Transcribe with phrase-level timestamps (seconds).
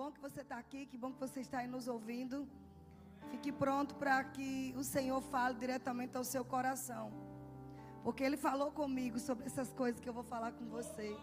[0.00, 2.48] bom que você está aqui, que bom que você está aí nos ouvindo.
[3.30, 7.12] Fique pronto para que o Senhor fale diretamente ao seu coração.
[8.02, 11.14] Porque Ele falou comigo sobre essas coisas que eu vou falar com você.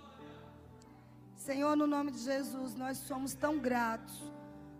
[1.36, 4.32] Senhor, no nome de Jesus, nós somos tão gratos.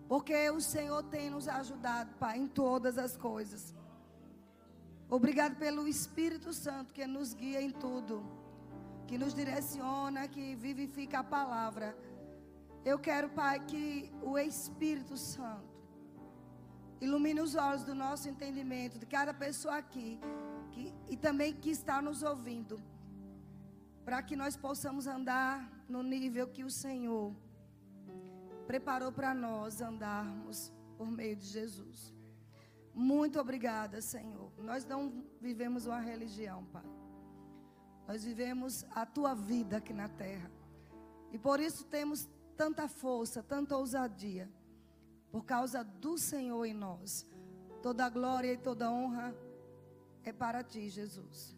[0.08, 3.74] Porque o Senhor tem nos ajudado, Pai, em todas as coisas.
[5.10, 8.24] Obrigado pelo Espírito Santo que nos guia em tudo,
[9.08, 11.98] que nos direciona, que vivifica a palavra.
[12.92, 15.76] Eu quero, Pai, que o Espírito Santo
[17.02, 20.10] ilumine os olhos do nosso entendimento, de cada pessoa aqui,
[20.72, 22.82] que, e também que está nos ouvindo,
[24.06, 27.36] para que nós possamos andar no nível que o Senhor
[28.66, 32.16] preparou para nós andarmos por meio de Jesus.
[32.94, 34.50] Muito obrigada, Senhor.
[34.58, 36.90] Nós não vivemos uma religião, Pai.
[38.08, 40.50] Nós vivemos a tua vida aqui na terra.
[41.34, 44.50] E por isso temos tanta força, tanta ousadia,
[45.32, 47.26] por causa do Senhor em nós.
[47.82, 49.34] Toda glória e toda honra
[50.24, 51.56] é para ti, Jesus.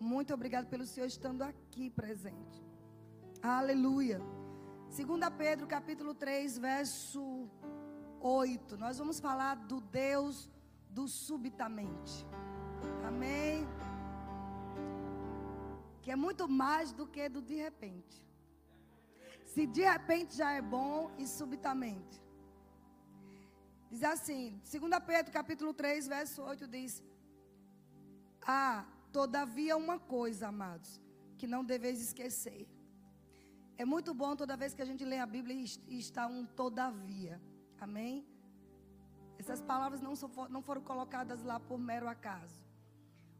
[0.00, 2.64] Muito obrigado pelo Senhor estando aqui presente.
[3.40, 4.20] Aleluia.
[4.94, 5.06] 2
[5.38, 7.48] Pedro capítulo 3, verso
[8.20, 8.76] 8.
[8.76, 10.50] Nós vamos falar do Deus
[10.90, 12.26] do subitamente.
[13.06, 13.66] Amém.
[16.02, 18.25] Que é muito mais do que do de repente.
[19.56, 22.16] Se de repente já é bom e subitamente.
[23.90, 27.02] Diz assim, 2 Pedro capítulo 3, verso 8 diz:
[28.46, 31.00] Ah, todavia uma coisa, amados,
[31.38, 32.68] que não deveis esquecer.
[33.78, 35.56] É muito bom toda vez que a gente lê a Bíblia
[35.88, 37.40] e está um todavia.
[37.80, 38.26] Amém?
[39.38, 40.12] Essas palavras não,
[40.50, 42.60] não foram colocadas lá por mero acaso.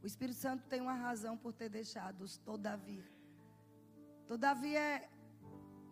[0.02, 3.06] O Espírito Santo tem uma razão por ter deixado os todavia.
[4.26, 5.10] Todavia é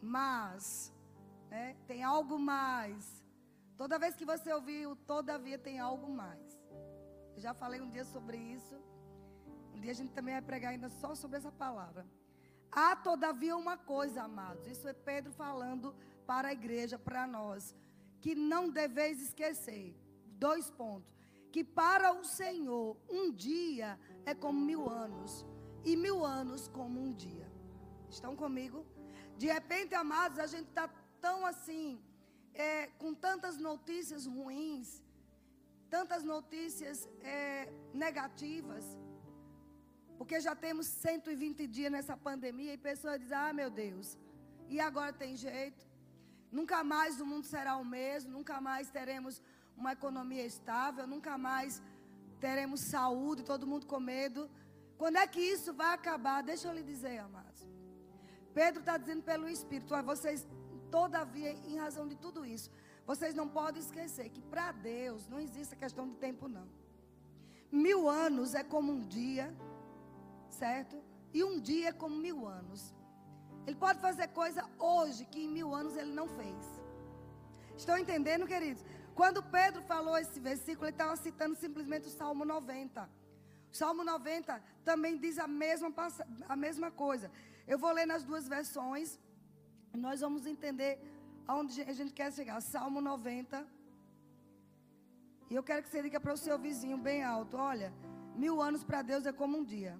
[0.04, 0.92] mas,
[1.50, 3.24] né, tem algo mais.
[3.76, 6.62] Toda vez que você ouvir o todavia tem algo mais.
[7.34, 8.76] Eu já falei um dia sobre isso.
[9.74, 12.06] Um dia a gente também vai pregar ainda só sobre essa palavra.
[12.70, 14.66] Há todavia uma coisa, amados.
[14.66, 15.94] Isso é Pedro falando
[16.26, 17.74] para a igreja, para nós,
[18.20, 19.96] que não deveis esquecer.
[20.46, 21.12] Dois pontos.
[21.50, 25.46] Que para o Senhor um dia é como mil anos,
[25.84, 27.50] e mil anos como um dia.
[28.08, 28.84] Estão comigo?
[29.36, 30.88] De repente, amados, a gente está
[31.20, 32.00] tão assim,
[32.54, 35.02] é, com tantas notícias ruins,
[35.90, 38.84] tantas notícias é, negativas,
[40.18, 44.16] porque já temos 120 dias nessa pandemia e pessoas dizem: ah, meu Deus,
[44.68, 45.84] e agora tem jeito?
[46.50, 49.42] Nunca mais o mundo será o mesmo, nunca mais teremos
[49.76, 51.82] uma economia estável, nunca mais
[52.38, 54.48] teremos saúde, todo mundo com medo.
[54.96, 56.42] Quando é que isso vai acabar?
[56.42, 57.73] Deixa eu lhe dizer, amados.
[58.54, 60.46] Pedro está dizendo pelo Espírito, vocês,
[60.90, 62.70] todavia, em razão de tudo isso,
[63.06, 66.66] vocês não podem esquecer que para Deus não existe a questão de tempo, não.
[67.70, 69.52] Mil anos é como um dia,
[70.48, 70.96] certo?
[71.32, 72.94] E um dia é como mil anos.
[73.66, 76.64] Ele pode fazer coisa hoje que em mil anos ele não fez.
[77.76, 78.84] Estão entendendo, queridos?
[79.14, 83.08] Quando Pedro falou esse versículo, ele estava citando simplesmente o Salmo 90.
[83.72, 85.92] O Salmo 90 também diz a mesma,
[86.48, 87.30] a mesma coisa.
[87.66, 89.18] Eu vou ler nas duas versões.
[90.06, 90.92] Nós vamos entender
[91.46, 92.60] aonde a gente quer chegar.
[92.60, 93.66] Salmo 90.
[95.50, 97.92] E eu quero que você diga para o seu vizinho bem alto: olha,
[98.34, 99.98] mil anos para Deus é como um dia.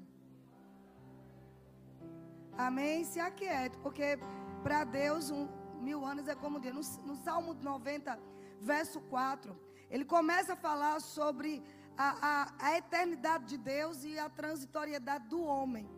[2.56, 3.04] Amém?
[3.04, 4.18] Se aquiete, porque
[4.62, 5.48] para Deus um,
[5.80, 6.72] mil anos é como um dia.
[6.72, 8.18] No, no Salmo 90,
[8.60, 9.58] verso 4,
[9.90, 11.62] ele começa a falar sobre
[11.96, 15.88] a, a, a eternidade de Deus e a transitoriedade do homem.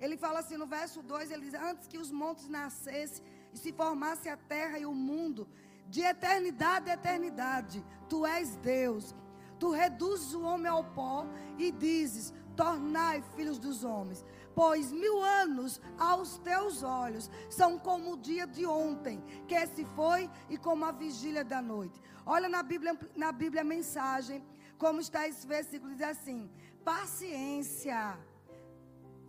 [0.00, 3.72] Ele fala assim no verso 2, ele diz: Antes que os montes nascessem e se
[3.72, 5.46] formasse a terra e o mundo,
[5.86, 9.14] de eternidade a eternidade, tu és Deus.
[9.58, 11.26] Tu reduzes o homem ao pó
[11.58, 14.24] e dizes: Tornai filhos dos homens.
[14.54, 20.30] Pois mil anos aos teus olhos são como o dia de ontem, que se foi,
[20.48, 22.00] e como a vigília da noite.
[22.24, 24.42] Olha na Bíblia, na Bíblia mensagem,
[24.78, 26.50] como está esse versículo, diz assim:
[26.82, 28.18] Paciência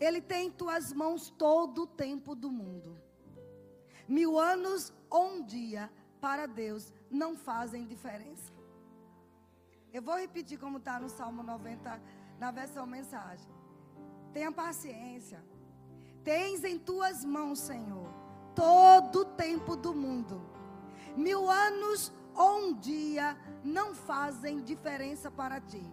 [0.02, 3.00] ele tem em tuas mãos todo o tempo do mundo.
[4.08, 8.52] Mil anos ou um dia para Deus não fazem diferença.
[9.94, 12.02] Eu vou repetir como está no Salmo 90,
[12.40, 13.48] na versão mensagem.
[14.34, 15.46] Tenha paciência.
[16.24, 18.10] Tens em tuas mãos, Senhor,
[18.56, 20.42] todo o tempo do mundo.
[21.16, 25.86] Mil anos ou um dia não fazem diferença para ti.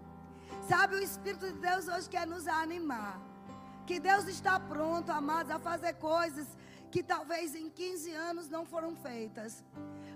[0.66, 3.27] Sabe, o Espírito de Deus hoje quer nos animar
[3.88, 6.46] que Deus está pronto, amados, a fazer coisas
[6.90, 9.64] que talvez em 15 anos não foram feitas.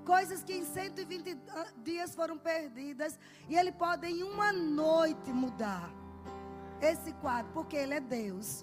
[0.05, 1.39] Coisas que em 120
[1.83, 3.19] dias foram perdidas.
[3.49, 5.89] E Ele pode em uma noite mudar
[6.83, 8.63] esse quadro, porque Ele é Deus.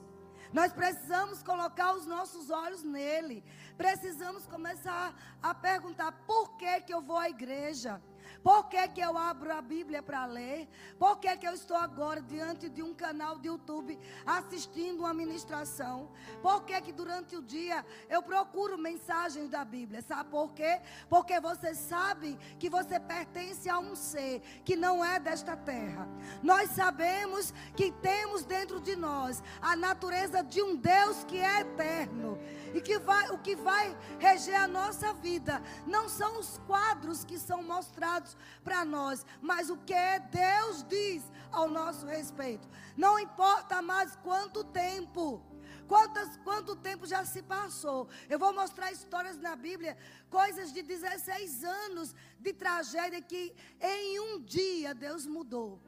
[0.53, 3.43] Nós precisamos colocar os nossos olhos nele.
[3.77, 7.99] Precisamos começar a perguntar: por que, que eu vou à igreja?
[8.43, 10.67] Por que, que eu abro a Bíblia para ler?
[10.97, 16.09] Por que, que eu estou agora diante de um canal de YouTube assistindo uma ministração?
[16.41, 20.01] Por que, que durante o dia eu procuro mensagens da Bíblia?
[20.01, 20.81] Sabe por quê?
[21.09, 26.07] Porque você sabe que você pertence a um ser que não é desta terra.
[26.41, 32.37] Nós sabemos que temos dentro de nós a natureza de um Deus que é eterno.
[32.73, 37.37] E que vai, o que vai reger a nossa vida não são os quadros que
[37.39, 42.67] são mostrados para nós, mas o que Deus diz ao nosso respeito.
[42.95, 45.43] Não importa mais quanto tempo.
[45.87, 48.07] Quantas, quanto tempo já se passou?
[48.29, 49.97] Eu vou mostrar histórias na Bíblia,
[50.29, 55.81] coisas de 16 anos de tragédia que em um dia Deus mudou.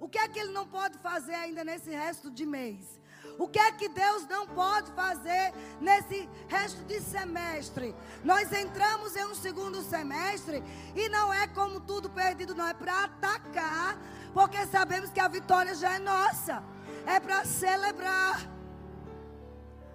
[0.00, 2.97] O que é que Ele não pode fazer ainda nesse resto de mês?
[3.38, 7.94] O que é que Deus não pode fazer nesse resto de semestre?
[8.24, 10.60] Nós entramos em um segundo semestre
[10.96, 13.96] e não é como tudo perdido, não é para atacar,
[14.34, 16.64] porque sabemos que a vitória já é nossa.
[17.06, 18.40] É para celebrar.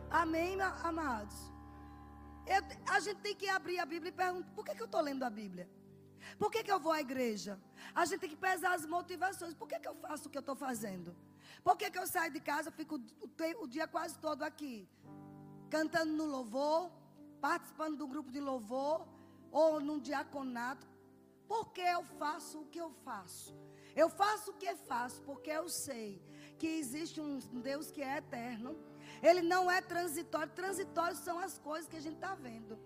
[0.10, 1.36] Amém, amados?
[2.48, 5.02] Eu, a gente tem que abrir a Bíblia e perguntar: por que, que eu estou
[5.02, 5.70] lendo a Bíblia?
[6.40, 7.60] Por que, que eu vou à igreja?
[7.94, 9.54] A gente tem que pesar as motivações.
[9.54, 11.14] Por que, que eu faço o que eu estou fazendo?
[11.64, 14.88] Por que, que eu saio de casa, fico o, o dia quase todo aqui?
[15.70, 16.92] Cantando no louvor,
[17.42, 19.08] participando do grupo de louvor,
[19.52, 20.88] ou num diaconato.
[21.48, 23.56] Por que eu faço o que eu faço?
[23.96, 26.22] Eu faço o que faço porque eu sei
[26.58, 28.76] que existe um Deus que é eterno.
[29.22, 30.52] Ele não é transitório.
[30.54, 32.80] Transitórios são as coisas que a gente está vendo.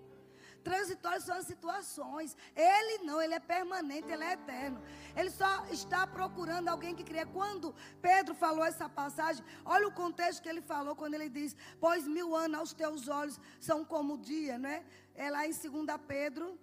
[0.68, 2.36] Transitórias são as situações.
[2.54, 4.80] Ele não, ele é permanente, ele é eterno.
[5.16, 7.26] Ele só está procurando alguém que cria.
[7.26, 12.06] Quando Pedro falou essa passagem, olha o contexto que ele falou quando ele diz: Pois
[12.06, 14.86] mil anos aos teus olhos são como o dia, né?
[15.16, 16.60] É lá em 2 Pedro.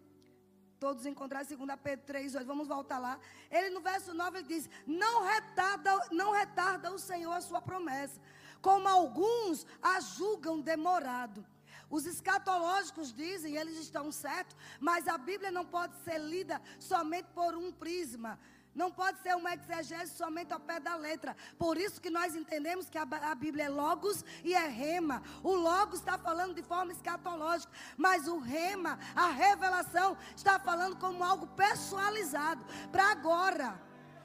[0.78, 2.46] Todos encontraram 2 Pedro 3, 8.
[2.46, 3.18] Vamos voltar lá.
[3.50, 8.20] Ele no verso 9 ele diz: Não retarda, não retarda o Senhor a sua promessa,
[8.60, 11.53] como alguns a julgam demorado
[11.94, 17.54] os escatológicos dizem, eles estão certos, mas a Bíblia não pode ser lida somente por
[17.54, 18.36] um prisma.
[18.74, 21.36] Não pode ser uma exegese somente ao pé da letra.
[21.56, 25.22] Por isso que nós entendemos que a, Bíblia é logos e é rema.
[25.40, 31.22] O logos está falando de forma escatológica, mas o rema, a revelação, está falando como
[31.22, 33.80] algo personalizado para agora.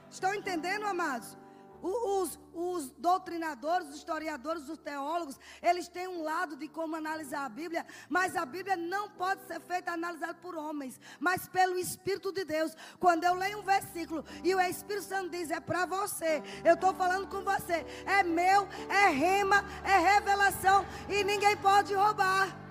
[0.10, 1.38] Estão entendendo, amados?
[1.82, 7.50] Os, os, doutrinadores, os historiadores, os teólogos, eles têm um lado de como analisar a
[7.50, 12.44] Bíblia, mas a Bíblia não pode ser feita analisada por homens, mas pelo Espírito de
[12.44, 12.76] Deus.
[13.00, 16.94] Quando eu leio um versículo e o Espírito Santo diz é para você, eu estou
[16.94, 22.69] falando com você, é meu, é rema, é revelação e ninguém pode roubar.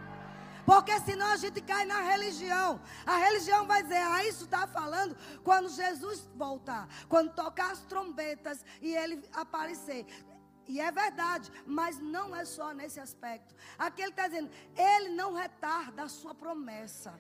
[0.69, 2.79] Porque senão a gente cai na religião.
[3.07, 8.63] A religião vai dizer, ah, isso está falando quando Jesus voltar, quando tocar as trombetas
[8.83, 10.05] e ele aparecer.
[10.67, 13.55] E é verdade, mas não é só nesse aspecto.
[13.79, 17.19] Aqui ele está dizendo, ele não retarda a sua promessa.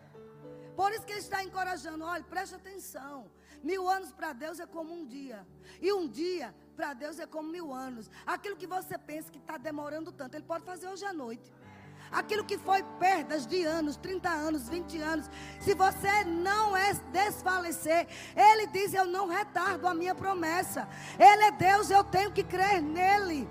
[0.77, 3.31] Por isso que ele está encorajando, olha, preste atenção.
[3.63, 5.47] Mil anos para Deus é como um dia.
[5.81, 8.11] E um dia para Deus é como mil anos.
[8.27, 11.51] Aquilo que você pensa que está demorando tanto, ele pode fazer hoje à noite.
[12.11, 15.31] Aquilo que foi perdas de anos, 30 anos, 20 anos.
[15.61, 20.89] Se você não é desfalecer, Ele diz: Eu não retardo a minha promessa.
[21.19, 23.49] Ele é Deus, eu tenho que crer nele.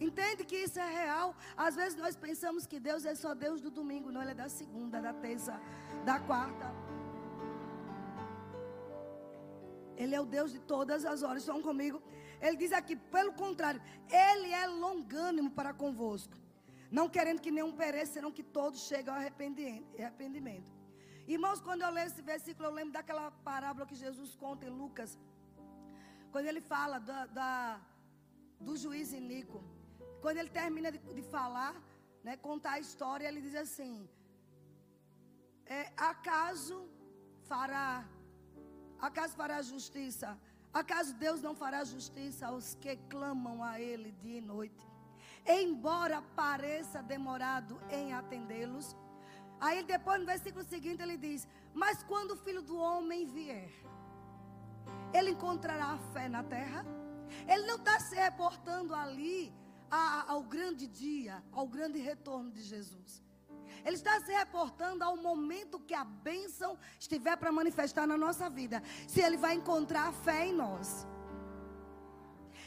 [0.00, 1.34] Entende que isso é real?
[1.56, 4.48] Às vezes nós pensamos que Deus é só Deus do domingo, não, Ele é da
[4.48, 5.60] segunda, da terça,
[6.04, 6.72] da quarta.
[9.96, 11.42] Ele é o Deus de todas as horas.
[11.42, 12.00] Estão comigo?
[12.40, 16.38] Ele diz aqui, pelo contrário, Ele é longânimo para convosco
[16.90, 20.70] não querendo que nenhum pereça, senão que todos cheguem ao arrependimento.
[21.26, 25.18] Irmãos, quando eu leio esse versículo, eu lembro daquela parábola que Jesus conta em Lucas.
[26.32, 27.80] Quando ele fala da, da
[28.60, 29.62] do juiz Inico.
[30.22, 31.74] Quando ele termina de, de falar,
[32.24, 34.08] né, contar a história, ele diz assim:
[35.66, 36.88] é, Acaso
[37.50, 38.06] fará,
[38.98, 40.38] acaso fará justiça?
[40.72, 44.86] Acaso Deus não fará justiça aos que clamam a Ele dia e noite?
[45.46, 48.96] Embora pareça demorado em atendê-los.
[49.60, 53.70] Aí depois no versículo seguinte ele diz: Mas quando o filho do homem vier,
[55.12, 56.84] ele encontrará fé na terra?
[57.46, 59.52] Ele não está se reportando ali
[60.26, 63.22] ao grande dia, ao grande retorno de Jesus.
[63.84, 68.82] Ele está se reportando ao momento que a bênção estiver para manifestar na nossa vida.
[69.06, 71.06] Se ele vai encontrar fé em nós.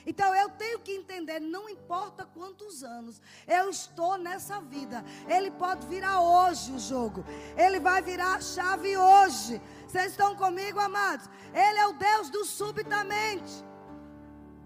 [0.06, 5.86] Então eu tenho que entender, não importa quantos anos eu estou nessa vida, ele pode
[5.88, 7.24] virar hoje o jogo,
[7.58, 9.62] ele vai virar a chave hoje.
[9.88, 11.30] Vocês estão comigo, amados?
[11.54, 13.54] Ele é o Deus do subitamente.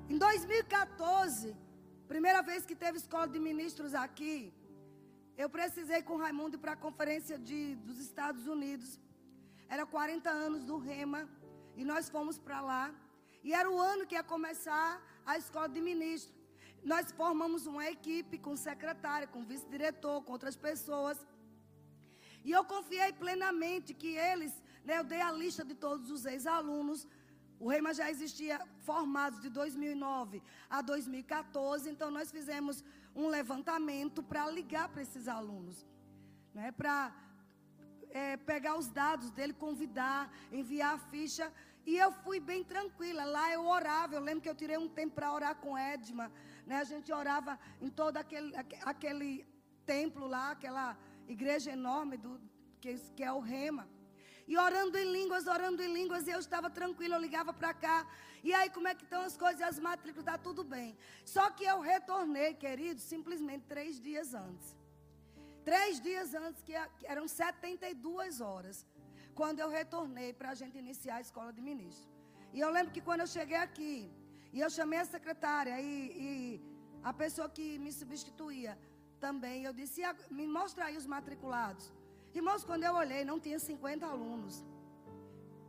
[0.08, 1.56] Em 2014,
[2.08, 4.54] primeira vez que teve escola de ministros aqui,
[5.38, 9.00] eu precisei com Raimundo ir para a conferência de, dos Estados Unidos.
[9.68, 11.28] Era 40 anos do Rema.
[11.76, 12.94] E nós fomos para lá.
[13.44, 16.34] E era o ano que ia começar a escola de ministro.
[16.84, 21.18] Nós formamos uma equipe com secretária, com vice-diretor, com outras pessoas.
[22.44, 24.54] E eu confiei plenamente que eles,
[24.88, 27.08] né, eu dei a lista de todos os ex-alunos.
[27.60, 32.84] O Reima já existia formados de 2009 a 2014, então nós fizemos
[33.16, 35.86] um levantamento para ligar para esses alunos,
[36.54, 37.16] né, para
[38.12, 41.52] é, pegar os dados dele, convidar, enviar a ficha
[41.86, 43.24] e eu fui bem tranquila.
[43.24, 44.16] Lá eu orava.
[44.16, 46.32] Eu lembro que eu tirei um tempo para orar com Edma.
[46.66, 46.78] Né?
[46.78, 49.46] A gente orava em todo aquele, aquele
[49.86, 52.42] templo lá, aquela igreja enorme do,
[52.82, 53.88] que, que é o Rema.
[54.48, 58.08] E orando em línguas, orando em línguas, e eu estava tranquila, eu ligava para cá.
[58.44, 59.62] E aí, como é que estão as coisas?
[59.62, 60.96] As matrículas, está tudo bem.
[61.24, 64.76] Só que eu retornei, querido, simplesmente três dias antes.
[65.64, 66.74] Três dias antes, que
[67.04, 68.86] eram 72 horas
[69.40, 72.10] quando eu retornei para a gente iniciar a escola de ministro.
[72.56, 73.94] E eu lembro que quando eu cheguei aqui,
[74.56, 75.94] e eu chamei a secretária e,
[76.26, 76.62] e
[77.04, 78.74] a pessoa que me substituía
[79.20, 80.02] também, eu disse,
[80.32, 81.86] me mostra aí os matriculados.
[82.34, 84.56] Irmãos, quando eu olhei, não tinha 50 alunos.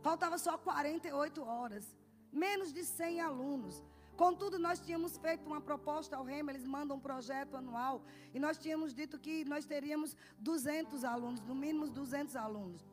[0.01, 1.85] Faltava só 48 horas.
[2.31, 3.83] Menos de 100 alunos.
[4.15, 8.01] Contudo, nós tínhamos feito uma proposta ao REMA, eles mandam um projeto anual,
[8.33, 12.83] e nós tínhamos dito que nós teríamos 200 alunos, no mínimo 200 alunos.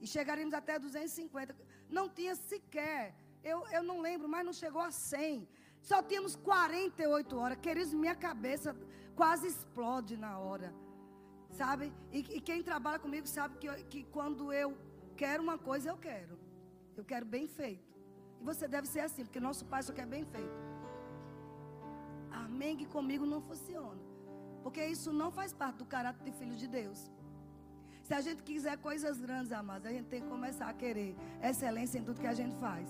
[0.00, 1.54] E chegaríamos até 250.
[1.88, 5.48] Não tinha sequer, eu, eu não lembro, mas não chegou a 100.
[5.82, 7.58] Só tínhamos 48 horas.
[7.58, 8.76] Queridos, minha cabeça
[9.14, 10.74] quase explode na hora.
[11.50, 11.92] Sabe?
[12.12, 14.76] E, e quem trabalha comigo sabe que, que quando eu
[15.16, 16.38] quero uma coisa, eu quero.
[16.96, 17.90] Eu quero bem feito.
[18.40, 20.58] E você deve ser assim, porque nosso pai só quer bem feito.
[22.30, 24.00] Amém que comigo não funciona.
[24.62, 27.10] Porque isso não faz parte do caráter de filho de Deus.
[28.10, 31.96] Se a gente quiser coisas grandes, amados, a gente tem que começar a querer excelência
[31.96, 32.88] em tudo que a gente faz.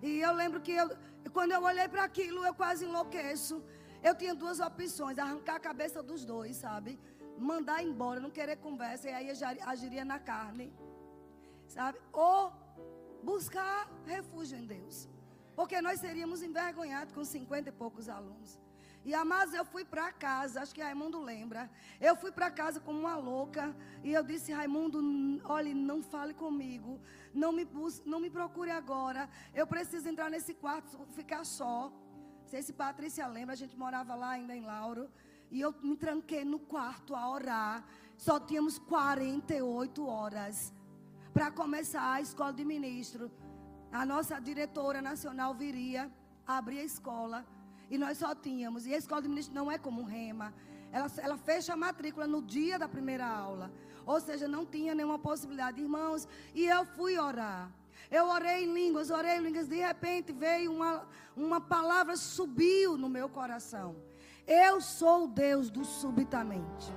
[0.00, 0.88] E eu lembro que eu,
[1.32, 3.60] quando eu olhei para aquilo, eu quase enlouqueço.
[4.00, 6.96] Eu tinha duas opções: arrancar a cabeça dos dois, sabe?
[7.36, 9.34] Mandar embora, não querer conversa, e aí eu
[9.72, 10.72] agiria na carne,
[11.66, 11.98] sabe?
[12.12, 12.52] Ou
[13.24, 15.08] buscar refúgio em Deus.
[15.56, 18.60] Porque nós seríamos envergonhados com 50 e poucos alunos.
[19.08, 21.70] E amados, eu fui para casa, acho que Raimundo lembra.
[22.00, 23.64] Eu fui para casa como uma louca.
[24.02, 24.98] E eu disse, Raimundo,
[25.44, 27.00] olhe, não fale comigo.
[27.32, 27.64] Não me,
[28.04, 29.28] não me procure agora.
[29.54, 31.92] Eu preciso entrar nesse quarto, ficar só.
[32.40, 35.08] Não sei se Patrícia lembra, a gente morava lá ainda em Lauro.
[35.52, 37.84] E eu me tranquei no quarto a orar.
[38.16, 40.74] Só tínhamos 48 horas
[41.32, 43.30] para começar a escola de ministro.
[43.92, 46.10] A nossa diretora nacional viria
[46.44, 47.46] abrir a escola.
[47.90, 48.86] E nós só tínhamos.
[48.86, 50.52] E a escola de ministro não é como rema.
[50.92, 53.72] Ela, ela fecha a matrícula no dia da primeira aula.
[54.04, 55.80] Ou seja, não tinha nenhuma possibilidade.
[55.80, 57.70] Irmãos, e eu fui orar.
[58.10, 59.68] Eu orei em línguas, orei em línguas.
[59.68, 63.96] De repente veio uma, uma palavra, subiu no meu coração.
[64.46, 66.92] Eu sou o Deus do subitamente.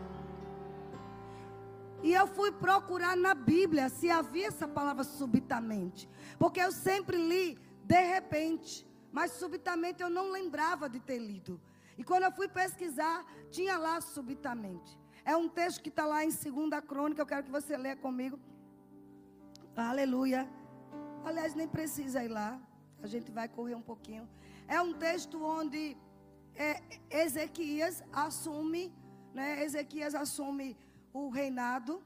[2.01, 6.07] E eu fui procurar na Bíblia se havia essa palavra subitamente.
[6.37, 8.88] Porque eu sempre li de repente.
[9.11, 11.59] Mas subitamente eu não lembrava de ter lido.
[11.97, 14.97] E quando eu fui pesquisar, tinha lá subitamente.
[15.25, 18.39] É um texto que está lá em 2 Crônica, eu quero que você leia comigo.
[19.75, 20.49] Aleluia.
[21.23, 22.59] Aliás, nem precisa ir lá.
[23.01, 24.29] A gente vai correr um pouquinho.
[24.67, 25.97] É um texto onde
[26.55, 28.93] é, Ezequias assume,
[29.33, 29.63] né?
[29.63, 30.77] Ezequias assume
[31.13, 32.01] o reinado.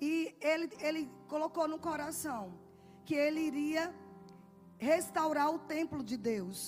[0.00, 2.58] E ele, ele colocou no coração
[3.04, 3.94] que ele iria
[4.90, 6.58] restaurar o templo de Deus.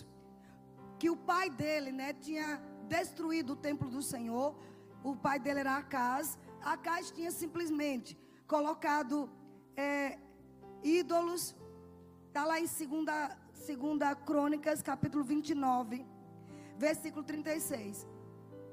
[0.98, 2.48] Que o pai dele, né, tinha
[2.88, 4.48] destruído o templo do Senhor.
[5.10, 6.38] O pai dele era Acaz.
[6.74, 8.18] Acaz tinha simplesmente
[8.54, 9.30] colocado
[9.76, 10.18] é,
[10.82, 11.54] ídolos.
[12.28, 16.04] Está lá em 2 segunda, segunda Crônicas, capítulo 29,
[16.76, 18.06] versículo 36.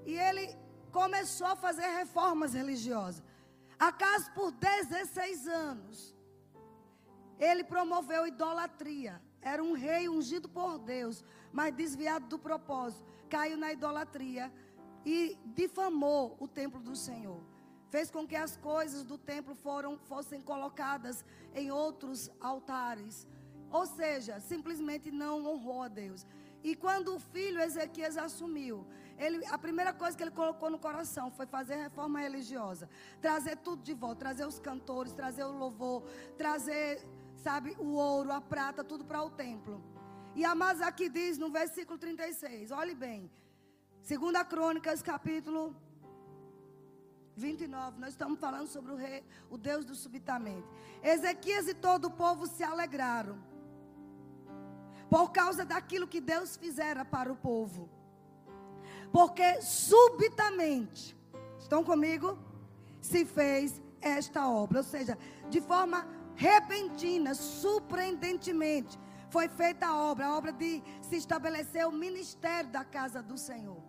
[0.05, 0.45] E ele
[0.91, 3.23] começou a fazer reformas religiosas.
[3.79, 6.15] Acaz, por 16 anos,
[7.39, 9.21] ele promoveu idolatria.
[9.43, 13.05] Era um rei ungido por Deus, mas desviado do propósito.
[13.29, 14.51] caiu na idolatria
[15.05, 17.41] e difamou o templo do Senhor.
[17.89, 23.27] Fez com que as coisas do templo foram, fossem colocadas em outros altares.
[23.71, 26.25] Ou seja, simplesmente não honrou a Deus.
[26.63, 31.29] E quando o filho Ezequias assumiu, ele, a primeira coisa que ele colocou no coração
[31.29, 32.89] foi fazer reforma religiosa,
[33.21, 36.03] trazer tudo de volta, trazer os cantores, trazer o louvor,
[36.37, 37.05] trazer,
[37.43, 39.83] sabe, o ouro, a prata, tudo para o templo.
[40.33, 43.29] E Amás aqui diz no versículo 36, olhe bem,
[44.01, 45.75] segunda Crônicas, capítulo
[47.35, 50.67] 29, nós estamos falando sobre o rei, o Deus do subitamente.
[51.03, 53.37] Ezequias e todo o povo se alegraram
[55.09, 57.89] por causa daquilo que Deus fizera para o povo.
[59.11, 61.15] Porque subitamente,
[61.59, 62.39] estão comigo?
[63.01, 65.17] Se fez esta obra, ou seja,
[65.49, 68.99] de forma repentina, surpreendentemente,
[69.29, 73.81] foi feita a obra, a obra de se estabelecer o ministério da casa do Senhor.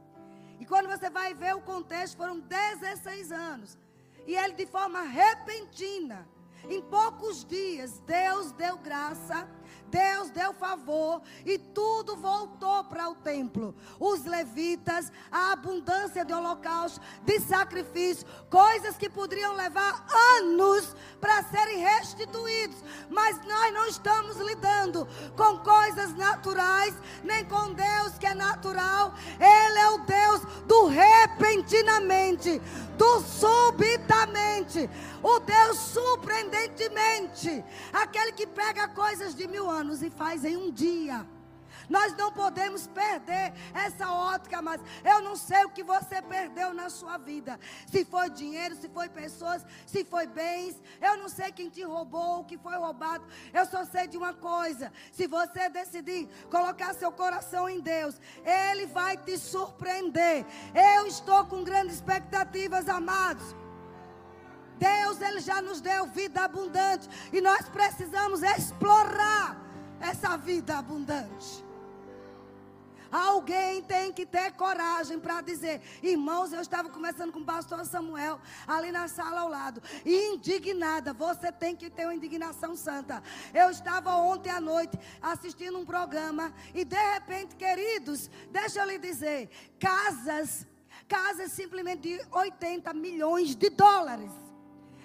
[0.59, 3.79] E quando você vai ver o contexto, foram 16 anos.
[4.27, 6.27] E ele, de forma repentina,
[6.69, 9.47] em poucos dias, Deus deu graça
[9.95, 13.73] Deus deu favor e tudo voltou para o templo.
[14.01, 20.05] Os levitas, a abundância de holocaustos, de sacrifícios, coisas que poderiam levar
[20.41, 22.77] anos para serem restituídos.
[23.09, 29.15] Mas nós não estamos lidando com coisas naturais, nem com Deus que é natural.
[29.39, 32.61] Ele é o Deus do repentinamente,
[32.97, 34.89] do subitamente,
[35.23, 41.27] o Deus surpreendentemente, aquele que pega coisas de mil anos e faz em um dia.
[41.89, 46.89] Nós não podemos perder essa ótica, mas eu não sei o que você perdeu na
[46.89, 47.59] sua vida.
[47.91, 50.81] Se foi dinheiro, se foi pessoas, se foi bens.
[51.01, 53.25] Eu não sei quem te roubou, o que foi roubado.
[53.53, 58.87] Eu só sei de uma coisa: se você decidir colocar seu coração em Deus, Ele
[58.87, 60.47] vai te surpreender.
[60.75, 63.55] Eu estou com grandes expectativas, amados.
[64.79, 69.57] Deus, Ele já nos deu vida abundante e nós precisamos explorar
[70.01, 71.65] essa vida abundante.
[73.15, 78.41] Alguém tem que ter coragem para dizer, irmãos, eu estava conversando com o pastor Samuel
[78.67, 83.23] ali na sala ao lado, indignada, você tem que ter uma indignação santa.
[83.55, 88.99] Eu estava ontem à noite assistindo um programa e de repente, queridos, deixa eu lhe
[88.99, 89.49] dizer,
[89.79, 90.67] casas,
[91.07, 94.33] casas simplesmente de 80 milhões de dólares.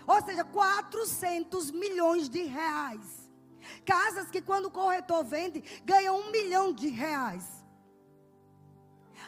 [0.07, 3.29] Ou seja, 400 milhões de reais
[3.85, 7.58] Casas que quando o corretor vende, ganham um milhão de reais.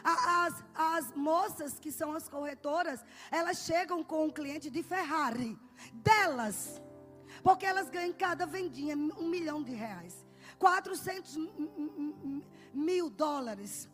[0.04, 5.58] As, as moças que são as corretoras, elas chegam com um cliente de Ferrari,
[5.92, 6.80] delas,
[7.42, 10.26] porque elas ganham cada vendinha um milhão de reais,
[10.58, 11.36] 400
[12.72, 13.88] mil dólares.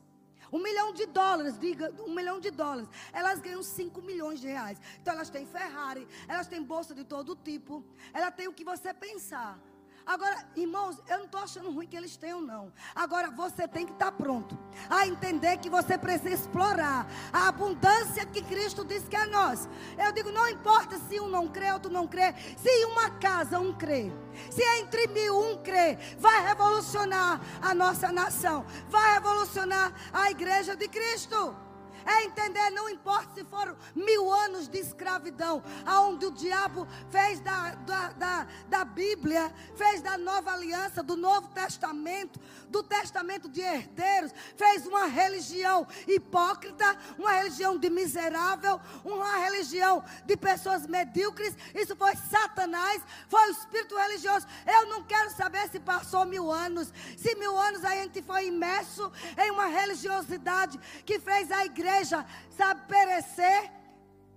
[0.51, 2.89] Um milhão de dólares, diga, um milhão de dólares.
[3.13, 4.81] Elas ganham 5 milhões de reais.
[5.01, 7.85] Então elas têm Ferrari, elas têm bolsa de todo tipo.
[8.15, 9.61] Ela tem o que você pensar.
[10.09, 12.73] Agora, irmãos, eu não estou achando ruim que eles tenham, não.
[12.95, 18.25] Agora, você tem que estar tá pronto a entender que você precisa explorar a abundância
[18.25, 19.69] que Cristo disse que é nós.
[19.99, 22.35] Eu digo, não importa se um não crê, outro não crê.
[22.57, 24.11] Se em uma casa um crê,
[24.51, 30.89] se entre mil um crê, vai revolucionar a nossa nação, vai revolucionar a igreja de
[30.89, 31.68] Cristo
[32.07, 37.75] é entender, não importa se foram mil anos de escravidão, aonde o diabo fez da,
[37.75, 44.33] da, da, da Bíblia, fez da nova aliança, do Novo Testamento, do testamento de herdeiros,
[44.57, 51.57] fez uma religião hipócrita, uma religião de miserável, uma religião de pessoas medíocres.
[51.75, 54.47] Isso foi Satanás, foi o espírito religioso.
[54.67, 59.11] Eu não quero saber se passou mil anos, se mil anos a gente foi imerso
[59.37, 63.73] em uma religiosidade que fez a igreja, sabe, perecer.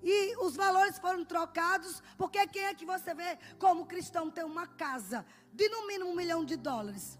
[0.04, 4.66] E os valores foram trocados, porque quem é que você vê como cristão tem uma
[4.66, 7.20] casa de no mínimo um milhão de dólares?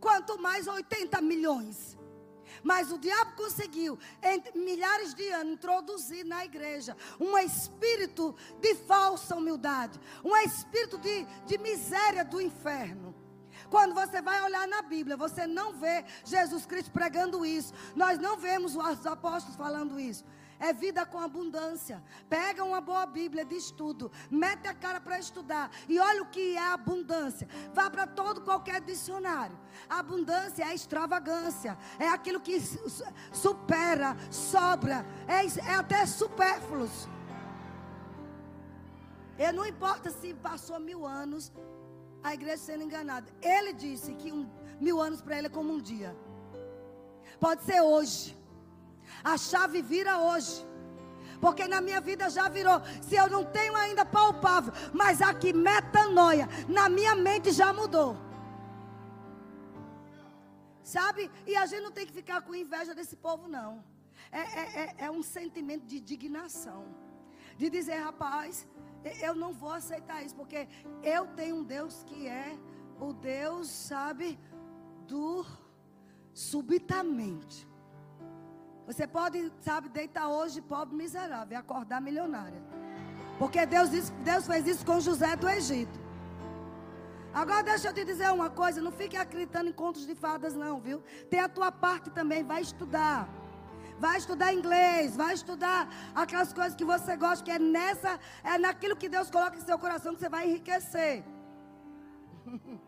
[0.00, 1.98] quanto mais 80 milhões.
[2.64, 9.36] Mas o diabo conseguiu, em milhares de anos, introduzir na igreja um espírito de falsa
[9.36, 13.14] humildade, um espírito de, de miséria do inferno.
[13.70, 17.72] Quando você vai olhar na Bíblia, você não vê Jesus Cristo pregando isso.
[17.94, 20.24] Nós não vemos os apóstolos falando isso
[20.60, 22.02] é vida com abundância.
[22.28, 26.54] Pega uma boa Bíblia de estudo, mete a cara para estudar e olha o que
[26.54, 27.48] é abundância.
[27.72, 29.58] Vá para todo qualquer dicionário.
[29.88, 32.60] abundância é extravagância, é aquilo que
[33.32, 36.88] supera, sobra, é, é até supérfluo.
[39.38, 41.50] E não importa se passou mil anos
[42.22, 43.30] a igreja sendo enganada.
[43.42, 44.48] Ele disse que um,
[44.80, 46.16] mil anos para ele é como um dia.
[47.38, 48.36] Pode ser hoje.
[49.24, 50.66] A chave vira hoje.
[51.40, 52.80] Porque na minha vida já virou.
[53.00, 58.16] Se eu não tenho ainda palpável, mas aqui metanoia, na minha mente já mudou.
[60.82, 61.30] Sabe?
[61.46, 63.82] E a gente não tem que ficar com inveja desse povo, não.
[64.30, 66.84] É, é, é, é um sentimento de indignação.
[67.56, 68.66] De dizer, rapaz,
[69.20, 70.68] eu não vou aceitar isso, porque
[71.02, 72.56] eu tenho um Deus que é
[73.00, 74.38] o Deus, sabe,
[75.06, 75.44] do
[76.34, 77.68] subitamente.
[78.86, 82.60] Você pode, sabe, deitar hoje pobre miserável e acordar milionária.
[83.38, 83.88] Porque Deus,
[84.22, 85.98] Deus fez isso com José do Egito.
[87.32, 90.80] Agora deixa eu te dizer uma coisa, não fique acreditando em contos de fadas não,
[90.80, 91.00] viu?
[91.30, 93.28] Tem a tua parte também, vai estudar.
[94.04, 95.80] Vai estudar inglês, vai estudar
[96.14, 99.78] aquelas coisas que você gosta, que é nessa, é naquilo que Deus coloca em seu
[99.78, 101.22] coração que você vai enriquecer.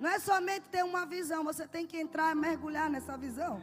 [0.00, 3.60] Não é somente ter uma visão, você tem que entrar e mergulhar nessa visão.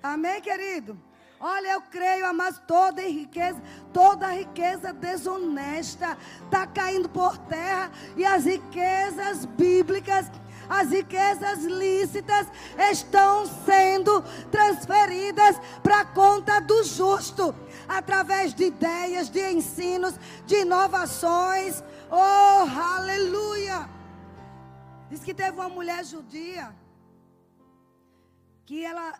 [0.00, 0.96] Amém, querido?
[1.40, 3.60] Olha, eu creio, mas toda riqueza,
[3.92, 10.30] toda riqueza desonesta está caindo por terra e as riquezas bíblicas,
[10.70, 12.46] as riquezas lícitas
[12.90, 17.54] estão sendo transferidas para a conta do justo,
[17.88, 20.14] através de ideias, de ensinos,
[20.46, 21.82] de inovações.
[22.10, 23.88] Oh, aleluia!
[25.10, 26.72] Diz que teve uma mulher judia
[28.64, 29.18] que ela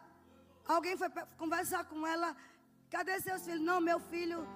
[0.75, 2.29] Alguém foi conversar com ela.
[2.89, 3.61] Cadê seus filhos?
[3.61, 4.47] Não, meu filho,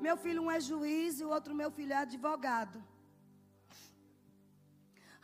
[0.00, 2.78] meu filho um é juiz e o outro meu filho é advogado.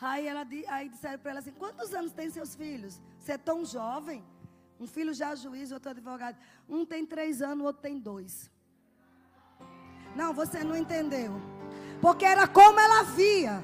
[0.00, 3.00] Aí, ela, aí disseram para ela assim: quantos anos tem seus filhos?
[3.18, 4.24] Você é tão jovem.
[4.78, 6.36] Um filho já juiz, outro advogado.
[6.68, 8.50] Um tem três anos, outro tem dois.
[10.14, 11.40] Não, você não entendeu.
[12.00, 13.62] Porque era como ela via.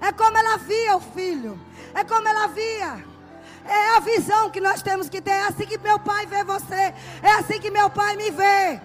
[0.00, 1.60] É como ela via o filho.
[1.94, 3.04] É como ela via.
[3.64, 5.32] É a visão que nós temos que ter.
[5.32, 6.94] É assim que meu pai vê você.
[7.22, 8.80] É assim que meu pai me vê.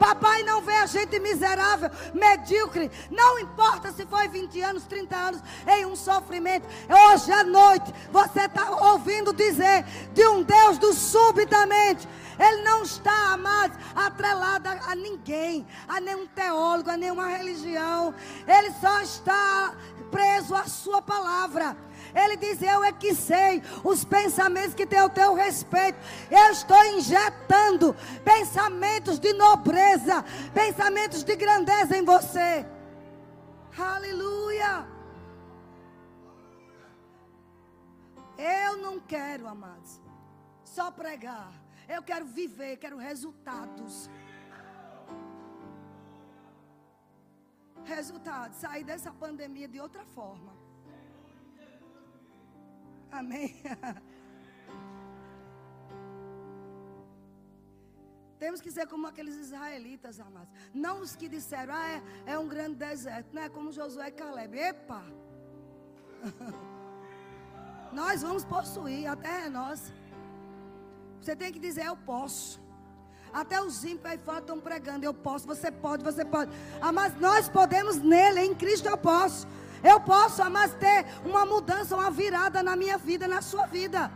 [0.00, 2.90] Papai não vê a gente miserável, medíocre.
[3.10, 6.66] Não importa se foi 20 anos, 30 anos em um sofrimento.
[6.88, 9.84] Hoje à noite você está ouvindo dizer
[10.14, 12.08] de um Deus do subitamente.
[12.38, 18.14] Ele não está, amados, atrelado a ninguém, a nenhum teólogo, a nenhuma religião.
[18.48, 19.74] Ele só está
[20.10, 21.76] preso à sua palavra.
[22.14, 25.98] Ele diz: Eu é que sei os pensamentos que tem o teu respeito.
[26.30, 27.94] Eu estou injetando
[28.24, 32.66] pensamentos de nobreza, pensamentos de grandeza em você.
[33.78, 34.86] Aleluia.
[38.36, 40.00] Eu não quero, amados,
[40.64, 41.52] só pregar.
[41.88, 44.08] Eu quero viver, quero resultados.
[47.84, 50.59] Resultados, sair dessa pandemia de outra forma.
[53.10, 53.56] Amém.
[58.38, 60.48] Temos que ser como aqueles israelitas, amados.
[60.72, 63.34] Não os que disseram, ah, é, é um grande deserto.
[63.34, 64.58] Não é como Josué e Caleb.
[64.58, 65.04] Epa!
[67.92, 69.92] Nós vamos possuir, a terra é nossa.
[71.20, 72.58] Você tem que dizer, eu posso.
[73.32, 76.50] Até os ímpios aí fora estão pregando, eu posso, você pode, você pode.
[76.80, 79.46] Ah, mas nós podemos nele, em Cristo eu posso.
[79.82, 84.10] Eu posso, mas ter uma mudança, uma virada na minha vida, na sua vida.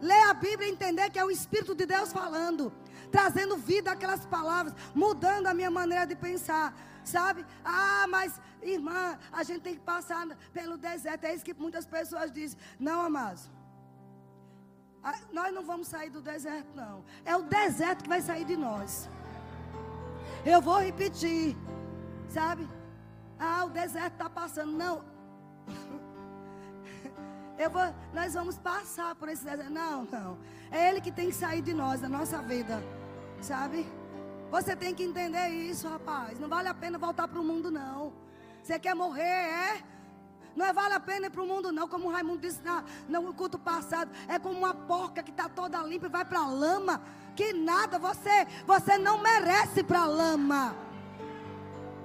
[0.00, 2.72] Ler a Bíblia e entender que é o Espírito de Deus falando,
[3.10, 6.74] trazendo vida àquelas palavras, mudando a minha maneira de pensar.
[7.04, 7.44] Sabe?
[7.64, 11.24] Ah, mas irmã, a gente tem que passar pelo deserto.
[11.24, 12.58] É isso que muitas pessoas dizem.
[12.78, 13.50] Não, amados.
[15.32, 17.04] Nós não vamos sair do deserto, não.
[17.26, 19.08] É o deserto que vai sair de nós.
[20.46, 21.56] Eu vou repetir.
[22.28, 22.66] Sabe?
[23.44, 24.72] Ah, o deserto está passando.
[24.72, 25.04] Não.
[27.58, 29.70] Eu vou, nós vamos passar por esse deserto.
[29.70, 30.38] Não, não.
[30.70, 32.82] É Ele que tem que sair de nós, da nossa vida.
[33.40, 33.86] Sabe?
[34.50, 36.38] Você tem que entender isso, rapaz.
[36.40, 38.12] Não vale a pena voltar para o mundo, não.
[38.62, 39.82] Você quer morrer, é?
[40.56, 41.86] Não é vale a pena ir para o mundo, não.
[41.86, 44.10] Como o Raimundo disse na, no culto passado.
[44.26, 47.02] É como uma porca que está toda limpa e vai para a lama.
[47.36, 50.83] Que nada, você, você não merece para a lama.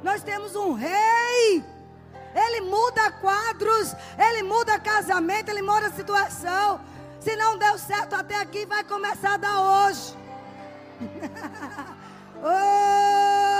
[0.03, 1.63] Nós temos um rei.
[2.33, 6.79] Ele muda quadros, ele muda casamento, ele muda situação.
[7.19, 10.17] Se não deu certo até aqui, vai começar a dar hoje.
[12.43, 13.59] oh!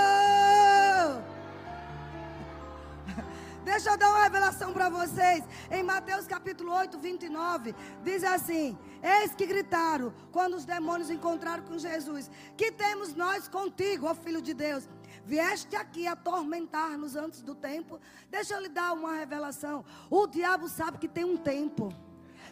[3.66, 5.44] Deixa eu dar uma revelação para vocês.
[5.70, 11.78] Em Mateus capítulo 8, 29, diz assim: Eis que gritaram quando os demônios encontraram com
[11.78, 14.88] Jesus: Que temos nós contigo, ó Filho de Deus?
[15.30, 18.00] Vieste aqui atormentar-nos antes do tempo.
[18.32, 19.86] Deixa eu lhe dar uma revelação.
[20.10, 21.94] O diabo sabe que tem um tempo.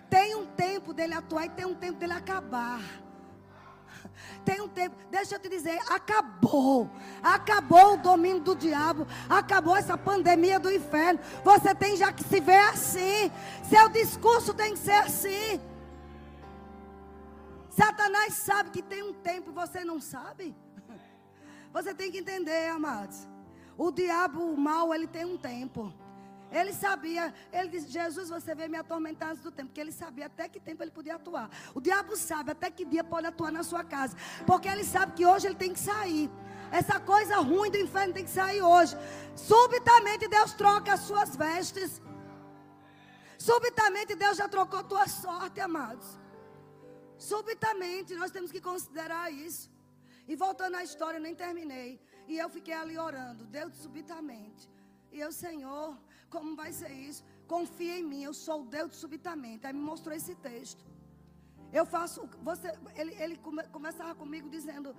[0.08, 2.80] Tem um tempo dele atuar e tem um tempo dele acabar.
[4.46, 6.88] Tem um tempo, deixa eu te dizer, acabou.
[7.24, 9.08] Acabou o domínio do diabo.
[9.28, 11.20] Acabou essa pandemia do inferno.
[11.44, 13.32] Você tem já que se ver assim.
[13.68, 15.60] Seu discurso tem que ser assim.
[17.72, 20.56] Satanás sabe que tem um tempo e você não sabe.
[21.74, 23.28] Você tem que entender, amados.
[23.78, 25.94] O diabo, o mal, ele tem um tempo.
[26.52, 30.28] Ele sabia, ele disse: Jesus, você veio me atormentar antes do tempo, porque ele sabia
[30.28, 31.50] até que tempo ele podia atuar.
[31.76, 35.26] O diabo sabe até que dia pode atuar na sua casa, porque ele sabe que
[35.26, 36.30] hoje ele tem que sair.
[36.72, 38.96] Essa coisa ruim do inferno tem que sair hoje.
[39.36, 42.02] Subitamente Deus troca as suas vestes.
[43.38, 46.20] Subitamente Deus já trocou tua sorte, amados.
[47.18, 49.70] Subitamente nós temos que considerar isso.
[50.28, 52.00] E voltando à história, eu nem terminei.
[52.28, 54.70] E eu fiquei ali orando, Deus subitamente.
[55.12, 55.98] E eu, Senhor,
[56.30, 57.24] como vai ser isso?
[57.48, 59.66] Confia em mim, eu sou o Deus subitamente.
[59.66, 60.86] Aí me mostrou esse texto.
[61.72, 64.96] Eu faço, você, ele, ele come, começava comigo dizendo: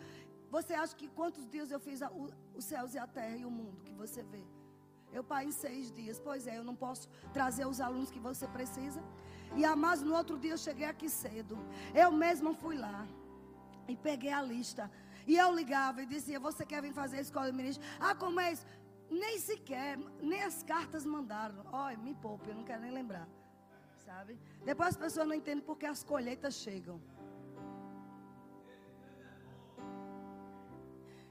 [0.51, 3.45] Você acha que quantos dias eu fiz a, o, os céus e a terra e
[3.45, 4.43] o mundo que você vê?
[5.13, 6.19] Eu, pai, em seis dias.
[6.19, 9.03] Pois é, eu não posso trazer os alunos que você precisa.
[9.57, 11.59] E a mais no outro dia eu cheguei aqui cedo.
[11.95, 13.07] Eu mesma fui lá
[13.87, 14.91] e peguei a lista.
[15.29, 17.85] E eu ligava e dizia: Você quer vir fazer a escola de ministro?
[18.01, 18.67] Ah, como é isso?
[19.11, 19.99] Nem sequer,
[20.31, 21.67] nem as cartas mandaram.
[21.71, 23.29] Olha, me poupe, eu não quero nem lembrar.
[24.07, 24.39] Sabe?
[24.65, 26.99] Depois as pessoas não entendem porque as colheitas chegam.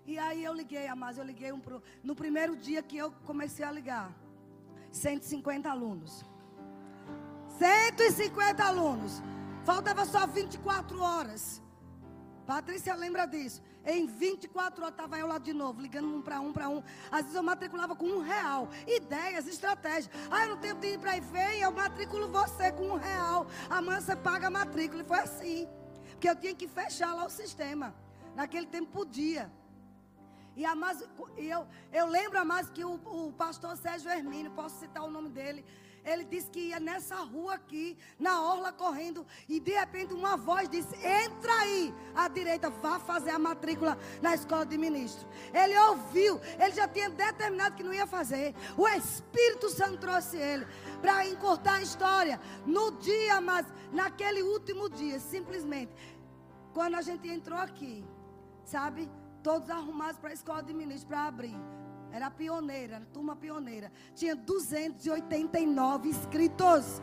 [0.06, 3.66] E aí eu liguei, mas eu liguei um pro, no primeiro dia que eu comecei
[3.66, 4.10] a ligar.
[4.92, 6.24] 150 alunos.
[7.58, 9.22] 150 alunos.
[9.66, 11.62] Faltava só 24 horas.
[12.46, 13.62] Patrícia lembra disso.
[13.88, 16.84] Em 24 horas estava eu lá de novo, ligando um para um para um.
[17.10, 18.68] Às vezes eu matriculava com um real.
[18.86, 20.10] Ideias, estratégias.
[20.30, 23.48] Ah, eu não tenho dinheiro para ir ver, eu matriculo você com um real.
[23.70, 25.04] Amanhã você paga a matrícula.
[25.04, 25.70] E foi assim.
[26.12, 27.96] Porque eu tinha que fechar lá o sistema.
[28.36, 29.50] Naquele tempo podia.
[30.58, 31.02] E, a mais,
[31.38, 35.30] eu, eu lembro a mais que o, o pastor Sérgio Hermínio, posso citar o nome
[35.30, 35.64] dele.
[36.08, 40.70] Ele disse que ia nessa rua aqui, na orla correndo, e de repente uma voz
[40.70, 45.28] disse: Entra aí à direita, vá fazer a matrícula na escola de ministro.
[45.54, 48.56] Ele ouviu, ele já tinha determinado que não ia fazer.
[48.78, 50.66] O Espírito Santo trouxe ele
[51.02, 52.40] para encurtar a história.
[52.66, 55.92] No dia, mas naquele último dia, simplesmente,
[56.74, 58.06] quando a gente entrou aqui,
[58.64, 59.10] sabe?
[59.44, 61.56] Todos arrumados para a escola de ministro para abrir.
[62.12, 63.92] Era pioneira, turma pioneira.
[64.16, 67.02] Tinha 289 inscritos.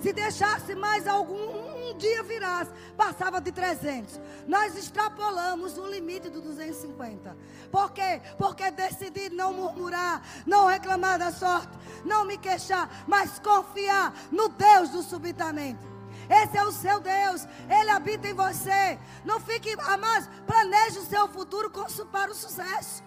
[0.00, 4.20] Se deixasse mais algum, um dia virasse, passava de 300.
[4.48, 7.36] Nós extrapolamos o limite do 250.
[7.70, 8.20] Por quê?
[8.36, 14.90] Porque decidi não murmurar, não reclamar da sorte, não me queixar, mas confiar no Deus
[14.90, 15.92] do subitamente.
[16.28, 18.98] Esse é o seu Deus, Ele habita em você.
[19.24, 21.70] Não fique, mas planeje o seu futuro
[22.10, 23.04] para o sucesso.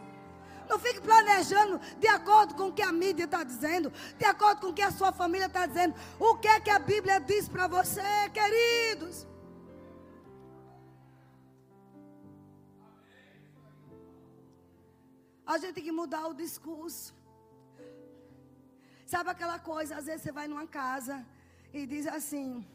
[0.69, 4.67] Não fique planejando de acordo com o que a mídia está dizendo, de acordo com
[4.67, 5.95] o que a sua família está dizendo.
[6.19, 8.01] O que é que a Bíblia diz para você,
[8.33, 9.27] queridos?
[15.45, 17.13] A gente tem que mudar o discurso.
[19.05, 21.15] Sabe aquela coisa, às vezes você vai numa casa
[21.71, 22.65] e diz assim.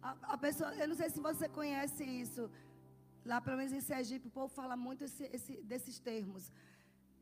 [0.00, 2.48] A, a pessoa, eu não sei se você conhece isso.
[3.30, 6.50] Lá, pelo menos em Sergipe, o povo fala muito esse, esse, desses termos.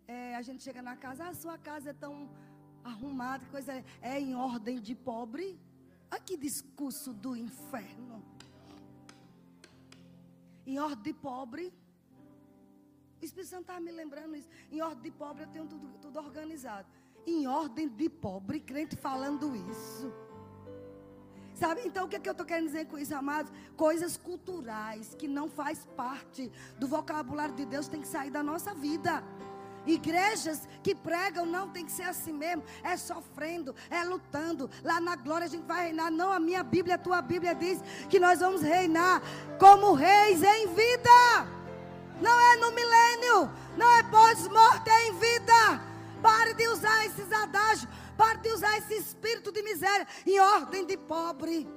[0.06, 2.30] É, a gente chega na casa, ah, a sua casa é tão
[2.84, 5.58] arrumada, que coisa é, é em ordem de pobre.
[6.08, 8.24] Olha que discurso do inferno.
[10.64, 11.74] Em ordem de pobre.
[13.20, 14.48] O Espírito Santo está me lembrando isso.
[14.70, 16.86] Em ordem de pobre eu tenho tudo, tudo organizado.
[17.26, 20.25] Em ordem de pobre, crente falando isso.
[21.56, 21.80] Sabe?
[21.86, 23.50] Então o que, é que eu estou querendo dizer com isso, amados?
[23.76, 28.74] Coisas culturais que não faz parte do vocabulário de Deus tem que sair da nossa
[28.74, 29.24] vida.
[29.86, 34.68] Igrejas que pregam não tem que ser assim mesmo, é sofrendo, é lutando.
[34.84, 36.10] Lá na glória a gente vai reinar.
[36.10, 39.22] Não, a minha Bíblia, a tua Bíblia diz que nós vamos reinar
[39.58, 41.46] como reis em vida.
[42.20, 45.80] Não é no milênio, não é pós-morte, é em vida.
[46.20, 47.88] Pare de usar esses adágios.
[48.16, 51.68] Pare de usar esse espírito de miséria em ordem de pobre.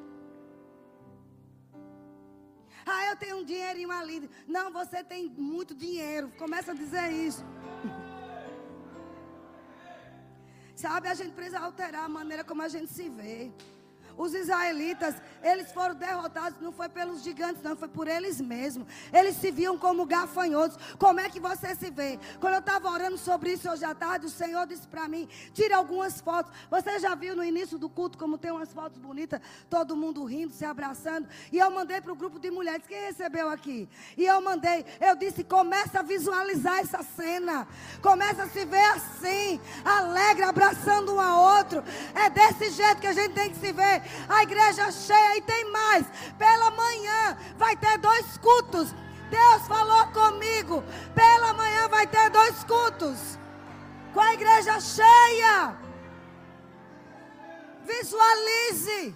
[2.86, 4.30] Ah, eu tenho um dinheirinho ali.
[4.47, 6.32] Não, você tem muito dinheiro.
[6.38, 7.43] Começa a dizer isso.
[10.75, 13.52] Sabe, a gente precisa alterar a maneira como a gente se vê.
[14.19, 18.86] Os israelitas, eles foram derrotados, não foi pelos gigantes, não, foi por eles mesmos.
[19.13, 20.77] Eles se viam como gafanhotos.
[20.97, 22.19] Como é que você se vê?
[22.38, 25.73] Quando eu estava orando sobre isso hoje à tarde, o Senhor disse para mim: tire
[25.73, 26.51] algumas fotos.
[26.69, 30.51] Você já viu no início do culto como tem umas fotos bonitas, todo mundo rindo,
[30.51, 31.25] se abraçando.
[31.49, 32.86] E eu mandei para o grupo de mulheres.
[32.86, 33.88] Quem recebeu aqui?
[34.17, 37.65] E eu mandei, eu disse: começa a visualizar essa cena.
[38.01, 41.82] Começa a se ver assim, alegre, abraçando um ao outro.
[42.13, 45.72] É desse jeito que a gente tem que se ver a igreja cheia e tem
[45.72, 46.06] mais.
[46.38, 48.93] Pela manhã vai ter dois cultos.
[49.30, 50.84] Deus falou comigo.
[51.13, 53.38] Pela manhã vai ter dois cultos.
[54.13, 55.78] Com a igreja cheia.
[57.84, 59.15] Visualize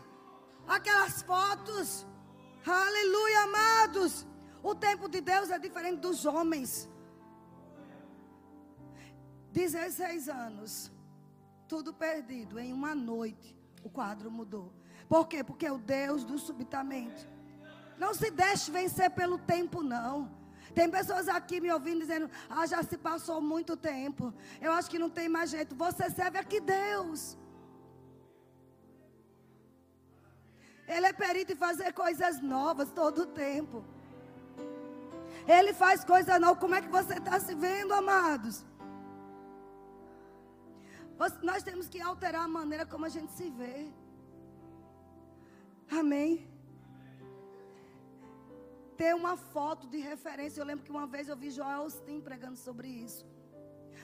[0.67, 2.05] aquelas fotos.
[2.65, 4.25] Aleluia, amados.
[4.61, 6.89] O tempo de Deus é diferente dos homens.
[9.51, 10.91] 16 anos.
[11.67, 13.57] Tudo perdido em uma noite.
[13.83, 14.73] O quadro mudou.
[15.13, 15.43] Por quê?
[15.43, 17.23] Porque é o Deus do subitamente.
[18.03, 20.15] Não se deixe vencer pelo tempo, não.
[20.77, 24.33] Tem pessoas aqui me ouvindo dizendo: Ah, já se passou muito tempo.
[24.59, 25.75] Eu acho que não tem mais jeito.
[25.75, 27.37] Você serve aqui Deus.
[30.87, 33.85] Ele é perito em fazer coisas novas todo o tempo.
[35.47, 36.59] Ele faz coisas novas.
[36.59, 38.65] Como é que você está se vendo, amados?
[41.49, 43.77] Nós temos que alterar a maneira como a gente se vê.
[45.89, 46.47] Amém.
[48.97, 50.61] Ter uma foto de referência.
[50.61, 53.25] Eu lembro que uma vez eu vi Joel Osteen pregando sobre isso.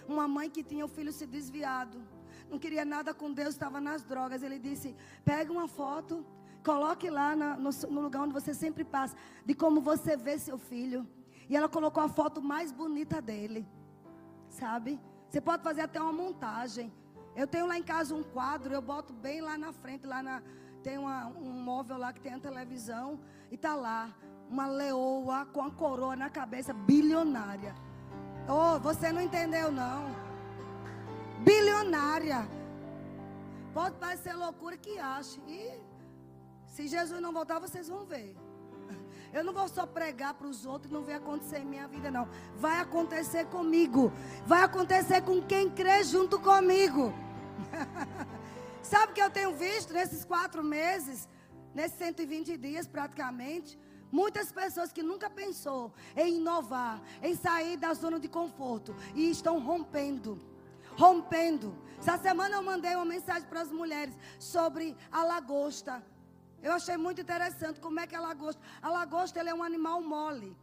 [0.07, 2.01] Uma mãe que tinha o filho se desviado.
[2.49, 4.43] Não queria nada com Deus, estava nas drogas.
[4.43, 6.25] Ele disse: pegue uma foto,
[6.63, 9.15] coloque lá na, no, no lugar onde você sempre passa,
[9.45, 11.07] de como você vê seu filho.
[11.47, 13.67] E ela colocou a foto mais bonita dele.
[14.49, 14.99] Sabe?
[15.27, 16.91] Você pode fazer até uma montagem.
[17.35, 20.41] Eu tenho lá em casa um quadro, eu boto bem lá na frente, lá na,
[20.83, 23.19] tem uma, um móvel lá que tem a televisão
[23.51, 24.09] e tá lá
[24.49, 27.75] uma leoa com a coroa na cabeça, bilionária.
[28.47, 30.09] Oh, você não entendeu não?
[31.39, 32.47] Bilionária.
[33.73, 35.39] Pode parecer loucura que ache.
[35.47, 35.79] E
[36.65, 38.35] se Jesus não voltar, vocês vão ver.
[39.31, 42.27] Eu não vou só pregar para os outros não ver acontecer em minha vida, não.
[42.55, 44.11] Vai acontecer comigo.
[44.45, 47.13] Vai acontecer com quem crê junto comigo.
[48.81, 51.27] Sabe o que eu tenho visto nesses quatro meses,
[51.73, 53.77] nesses 120 dias praticamente?
[54.11, 59.59] Muitas pessoas que nunca pensou em inovar, em sair da zona de conforto e estão
[59.59, 60.41] rompendo.
[60.97, 61.75] Rompendo.
[61.99, 66.03] Essa semana eu mandei uma mensagem para as mulheres sobre a lagosta.
[66.63, 68.61] Eu achei muito interessante como é que a lagosta.
[68.81, 70.57] A lagosta é um animal mole.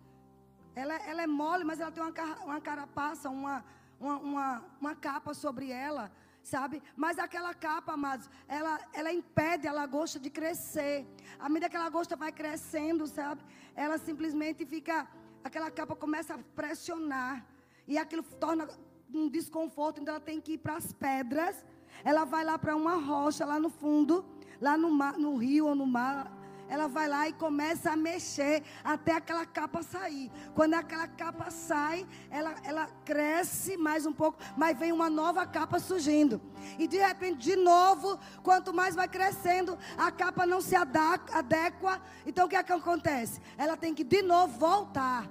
[0.75, 2.13] Ela, ela é mole, mas ela tem uma,
[2.45, 3.65] uma carapaça, uma,
[4.01, 6.11] uma, uma, uma capa sobre ela
[6.47, 6.81] sabe?
[6.95, 11.05] Mas aquela capa, amados, ela, ela impede a lagosta de crescer.
[11.39, 13.43] À medida que a lagosta vai crescendo, sabe?
[13.75, 15.09] Ela simplesmente fica,
[15.43, 17.45] aquela capa começa a pressionar.
[17.89, 18.69] E aquilo torna
[19.13, 21.65] um desconforto, então ela tem que ir para as pedras.
[22.05, 24.25] Ela vai lá para uma rocha lá no fundo,
[24.61, 26.31] lá no, mar, no rio ou no mar,
[26.69, 30.31] ela vai lá e começa a mexer até aquela capa sair.
[30.55, 35.79] Quando aquela capa sai, ela, ela cresce mais um pouco, mas vem uma nova capa
[35.79, 36.41] surgindo.
[36.79, 42.01] E de repente, de novo, quanto mais vai crescendo, a capa não se adequa.
[42.27, 43.41] Então o que é que acontece?
[43.57, 45.29] Ela tem que de novo voltar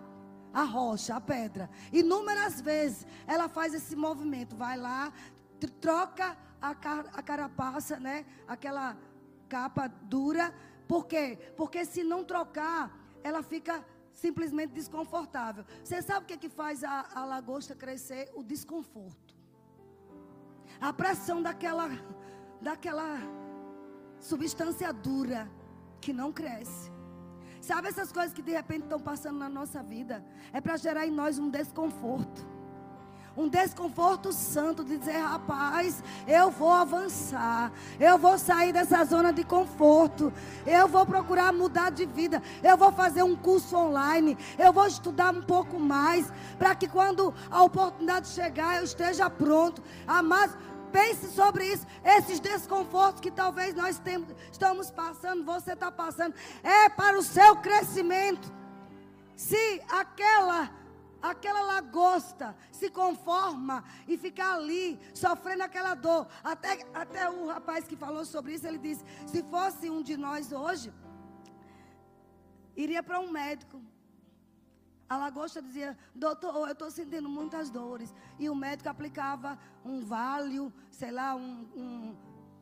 [0.53, 1.69] a rocha, a pedra.
[1.91, 5.11] Inúmeras vezes ela faz esse movimento, vai lá,
[5.81, 8.25] troca a, car a carapaça, né?
[8.47, 8.97] Aquela
[9.49, 10.53] capa dura
[10.87, 11.37] por quê?
[11.55, 15.65] Porque se não trocar, ela fica simplesmente desconfortável.
[15.83, 18.31] Você sabe o que, é que faz a, a lagosta crescer?
[18.35, 19.35] O desconforto.
[20.79, 21.89] A pressão daquela,
[22.61, 23.19] daquela
[24.19, 25.49] substância dura
[25.99, 26.91] que não cresce.
[27.61, 30.23] Sabe essas coisas que de repente estão passando na nossa vida?
[30.53, 32.54] É para gerar em nós um desconforto
[33.37, 39.43] um desconforto santo de dizer, rapaz, eu vou avançar, eu vou sair dessa zona de
[39.43, 40.31] conforto,
[40.65, 45.33] eu vou procurar mudar de vida, eu vou fazer um curso online, eu vou estudar
[45.33, 49.83] um pouco mais, para que quando a oportunidade chegar eu esteja pronto.
[50.07, 50.55] Amados,
[50.91, 51.85] pense sobre isso.
[52.03, 56.33] Esses desconfortos que talvez nós temos, estamos passando, você está passando,
[56.63, 58.49] é para o seu crescimento.
[59.35, 60.69] Se aquela
[61.29, 66.27] aquela lagosta se conforma e fica ali, sofrendo aquela dor.
[66.43, 70.51] Até, até o rapaz que falou sobre isso, ele disse: se fosse um de nós
[70.51, 70.93] hoje,
[72.75, 73.81] iria para um médico.
[75.07, 78.13] A lagosta dizia, doutor, eu estou sentindo muitas dores.
[78.39, 82.15] E o médico aplicava um válio, sei lá, um, um,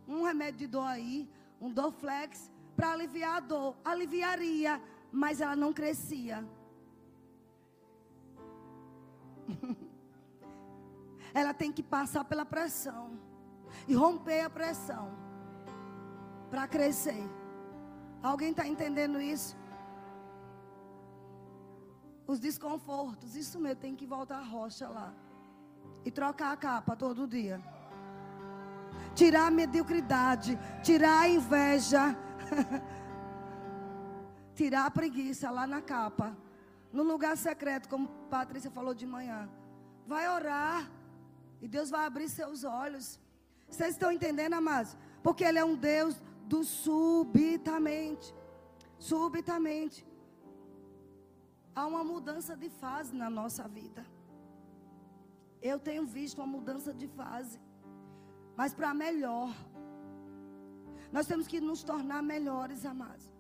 [0.07, 1.29] um remédio de dor aí,
[1.61, 3.77] um Dorflex para aliviar a dor.
[3.83, 6.45] Aliviaria, mas ela não crescia.
[11.33, 13.17] ela tem que passar pela pressão
[13.87, 15.11] e romper a pressão
[16.49, 17.23] para crescer.
[18.21, 19.57] Alguém está entendendo isso?
[22.25, 25.13] Os desconfortos, isso mesmo, tem que voltar a rocha lá
[26.05, 27.61] e trocar a capa todo dia.
[29.13, 32.17] Tirar a mediocridade, tirar a inveja,
[34.55, 36.35] tirar a preguiça lá na capa,
[36.93, 39.49] no lugar secreto, como Patrícia falou de manhã.
[40.05, 40.89] Vai orar
[41.59, 43.19] e Deus vai abrir seus olhos.
[43.67, 44.95] Vocês estão entendendo, amados?
[45.23, 48.33] Porque Ele é um Deus do subitamente.
[48.99, 50.05] Subitamente.
[51.75, 54.05] Há uma mudança de fase na nossa vida.
[55.59, 57.59] Eu tenho visto uma mudança de fase,
[58.55, 59.51] mas para melhor.
[61.11, 63.32] Nós temos que nos tornar melhores, amados.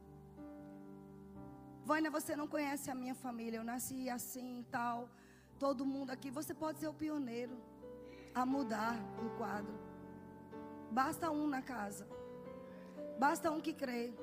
[1.89, 3.57] Vânia, você não conhece a minha família.
[3.57, 5.09] Eu nasci assim e tal.
[5.59, 6.29] Todo mundo aqui.
[6.39, 7.55] Você pode ser o pioneiro
[8.33, 9.75] a mudar o quadro.
[10.99, 12.05] Basta um na casa.
[13.19, 14.13] Basta um que crê.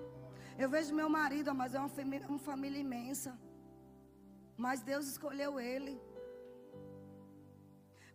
[0.58, 3.32] Eu vejo meu marido, mas é uma família, uma família imensa.
[4.56, 5.94] Mas Deus escolheu ele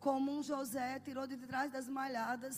[0.05, 2.55] como um José tirou de trás das malhadas.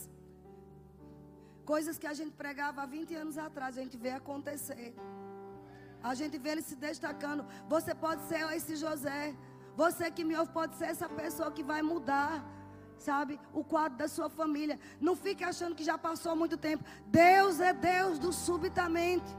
[1.74, 4.90] Coisas que a gente pregava há 20 anos atrás, a gente vê acontecer.
[6.08, 7.46] A gente vê ele se destacando.
[7.68, 9.36] Você pode ser esse José.
[9.76, 12.44] Você que me ouve pode ser essa pessoa que vai mudar,
[12.98, 14.80] sabe, o quadro da sua família.
[15.00, 16.84] Não fique achando que já passou muito tempo.
[17.08, 19.30] Deus é Deus do subitamente.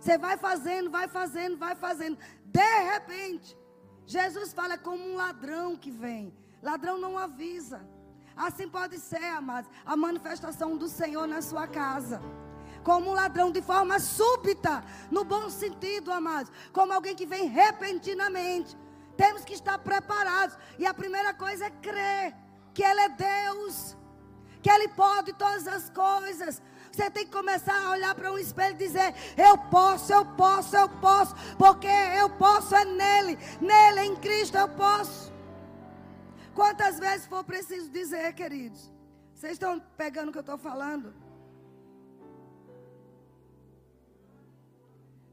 [0.00, 2.18] Você vai fazendo, vai fazendo, vai fazendo.
[2.44, 3.56] De repente,
[4.04, 6.34] Jesus fala como um ladrão que vem.
[6.60, 7.80] Ladrão não avisa.
[8.36, 12.20] Assim pode ser, amados, a manifestação do Senhor na sua casa.
[12.82, 16.52] Como um ladrão de forma súbita, no bom sentido, amados.
[16.72, 18.76] Como alguém que vem repentinamente.
[19.16, 20.56] Temos que estar preparados.
[20.78, 22.34] E a primeira coisa é crer
[22.74, 23.96] que Ele é Deus,
[24.62, 26.62] que Ele pode todas as coisas.
[26.90, 30.76] Você tem que começar a olhar para um espelho e dizer: Eu posso, eu posso,
[30.76, 35.32] eu posso, porque eu posso é nele, nele, em Cristo eu posso.
[36.54, 38.90] Quantas vezes for preciso dizer, queridos?
[39.34, 41.14] Vocês estão pegando o que eu estou falando?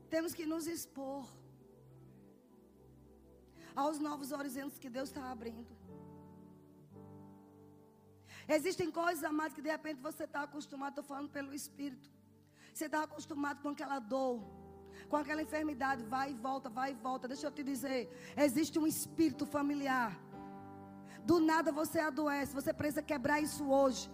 [0.10, 1.26] Temos que nos expor
[3.76, 5.72] aos novos horizontes que Deus está abrindo.
[8.58, 12.10] Existem coisas, amados, que de repente você está acostumado, estou falando pelo Espírito.
[12.74, 14.42] Você está acostumado com aquela dor,
[15.10, 17.28] com aquela enfermidade, vai e volta, vai e volta.
[17.28, 18.00] Deixa eu te dizer,
[18.46, 20.12] existe um espírito familiar
[21.30, 22.54] do nada você adoece.
[22.60, 24.10] Você precisa quebrar isso hoje.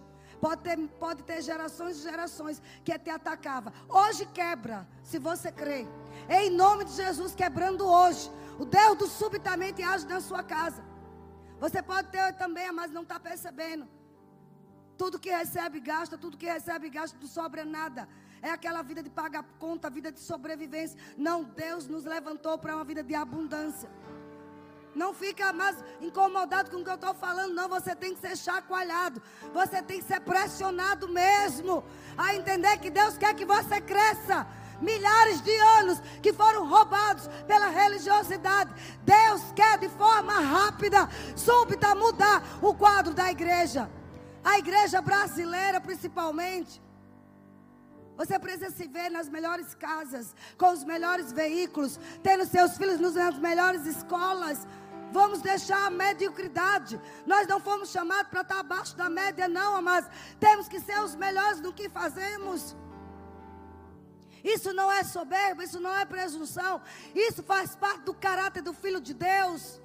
[0.46, 3.72] Pode ter, pode ter gerações e gerações que te atacava.
[3.88, 5.84] Hoje quebra, se você crê.
[6.28, 8.30] Em nome de Jesus, quebrando hoje.
[8.56, 10.84] O Deus do subitamente age na sua casa.
[11.58, 13.88] Você pode ter também, mas não está percebendo.
[14.96, 16.16] Tudo que recebe, gasta.
[16.16, 17.18] Tudo que recebe, gasta.
[17.20, 18.08] Não sobra nada.
[18.40, 20.96] É aquela vida de pagar conta, vida de sobrevivência.
[21.16, 23.90] Não, Deus nos levantou para uma vida de abundância.
[24.96, 27.68] Não fica mais incomodado com o que eu estou falando, não.
[27.68, 29.22] Você tem que ser chacoalhado.
[29.52, 31.84] Você tem que ser pressionado mesmo.
[32.16, 34.46] A entender que Deus quer que você cresça.
[34.80, 38.72] Milhares de anos que foram roubados pela religiosidade.
[39.04, 43.90] Deus quer de forma rápida, súbita, mudar o quadro da igreja.
[44.42, 46.80] A igreja brasileira, principalmente.
[48.16, 53.38] Você precisa se ver nas melhores casas, com os melhores veículos, tendo seus filhos nas
[53.38, 54.66] melhores escolas.
[55.12, 57.00] Vamos deixar a mediocridade.
[57.24, 61.14] Nós não fomos chamados para estar abaixo da média, não, mas temos que ser os
[61.14, 62.76] melhores no que fazemos.
[64.42, 66.80] Isso não é soberba, isso não é presunção.
[67.14, 69.80] Isso faz parte do caráter do Filho de Deus.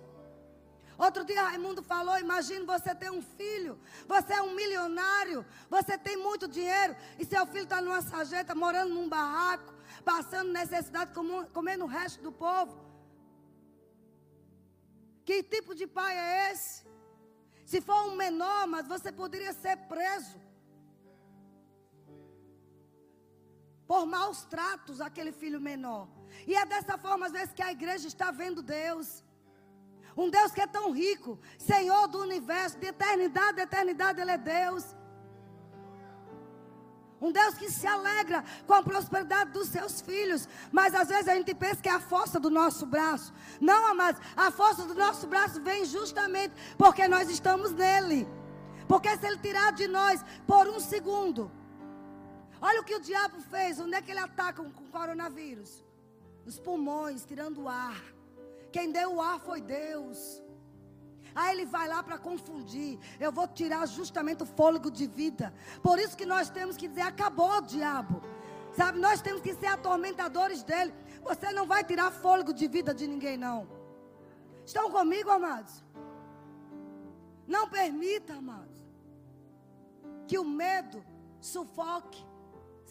[0.98, 6.16] Outro dia Raimundo falou: imagine você ter um filho, você é um milionário, você tem
[6.16, 9.74] muito dinheiro, e seu filho está numa sarjeta, morando num barraco,
[10.06, 11.12] passando necessidade,
[11.52, 12.91] comendo o resto do povo.
[15.32, 16.86] Que tipo de pai é esse?
[17.72, 20.38] Se for um menor, mas você poderia ser preso.
[23.88, 26.10] Por maus tratos aquele filho menor.
[26.46, 29.24] E é dessa forma, às vezes, que a igreja está vendo Deus.
[30.18, 34.38] Um Deus que é tão rico, Senhor do universo, de eternidade, de eternidade, Ele é
[34.38, 34.84] Deus.
[37.22, 40.48] Um Deus que se alegra com a prosperidade dos seus filhos.
[40.72, 43.32] Mas às vezes a gente pensa que é a força do nosso braço.
[43.60, 48.28] Não, amados, a força do nosso braço vem justamente porque nós estamos nele.
[48.88, 51.52] Porque se ele tirar de nós por um segundo,
[52.62, 53.80] Olha o que o diabo fez.
[53.80, 55.84] Onde é que ele ataca com o coronavírus?
[56.46, 58.00] Nos pulmões, tirando o ar.
[58.72, 60.42] Quem deu o ar foi Deus.
[61.34, 63.00] Aí ele vai lá para confundir.
[63.20, 65.54] Eu vou tirar justamente o fôlego de vida.
[65.82, 68.22] Por isso que nós temos que dizer: acabou o diabo.
[68.74, 70.94] Sabe, nós temos que ser atormentadores dele.
[71.24, 73.68] Você não vai tirar fôlego de vida de ninguém, não.
[74.66, 75.84] Estão comigo, amados?
[77.48, 78.80] Não permita, amados,
[80.28, 81.04] que o medo
[81.42, 82.26] sufoque,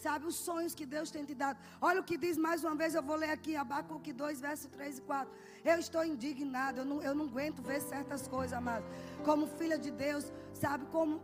[0.01, 1.57] sabe, os sonhos que Deus tem te dado.
[1.79, 4.97] Olha o que diz mais uma vez, eu vou ler aqui, Abacuque 2, verso 3
[4.97, 5.31] e 4.
[5.63, 8.89] Eu estou indignado, eu não, eu não aguento ver certas coisas, amados.
[9.23, 11.21] Como filha de Deus, sabe, como,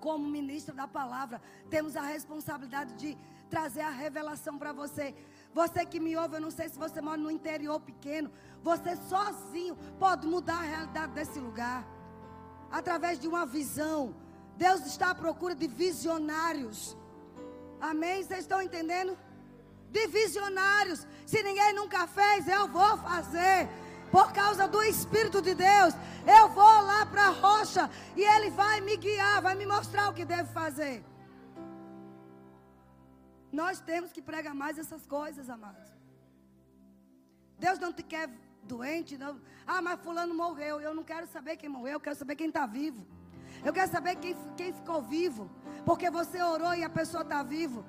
[0.00, 3.16] como ministra da palavra, temos a responsabilidade de
[3.48, 5.14] trazer a revelação para você.
[5.54, 8.30] Você que me ouve, eu não sei se você mora no interior pequeno,
[8.62, 11.86] você sozinho pode mudar a realidade desse lugar.
[12.70, 14.14] Através de uma visão.
[14.56, 16.96] Deus está à procura de visionários.
[17.90, 18.22] Amém?
[18.22, 19.16] Vocês estão entendendo?
[19.96, 21.00] De visionários.
[21.32, 23.68] Se ninguém nunca fez, eu vou fazer.
[24.10, 25.92] Por causa do Espírito de Deus,
[26.38, 27.84] eu vou lá para a rocha
[28.16, 31.04] e Ele vai me guiar, vai me mostrar o que devo fazer.
[33.60, 35.88] Nós temos que pregar mais essas coisas, amados.
[37.58, 38.28] Deus não te quer
[38.62, 39.40] doente, não.
[39.66, 40.80] Ah, mas fulano morreu.
[40.80, 43.06] Eu não quero saber quem morreu, eu quero saber quem está vivo.
[43.64, 45.50] Eu quero saber quem, quem ficou vivo.
[45.84, 47.84] Porque você orou e a pessoa está vivo.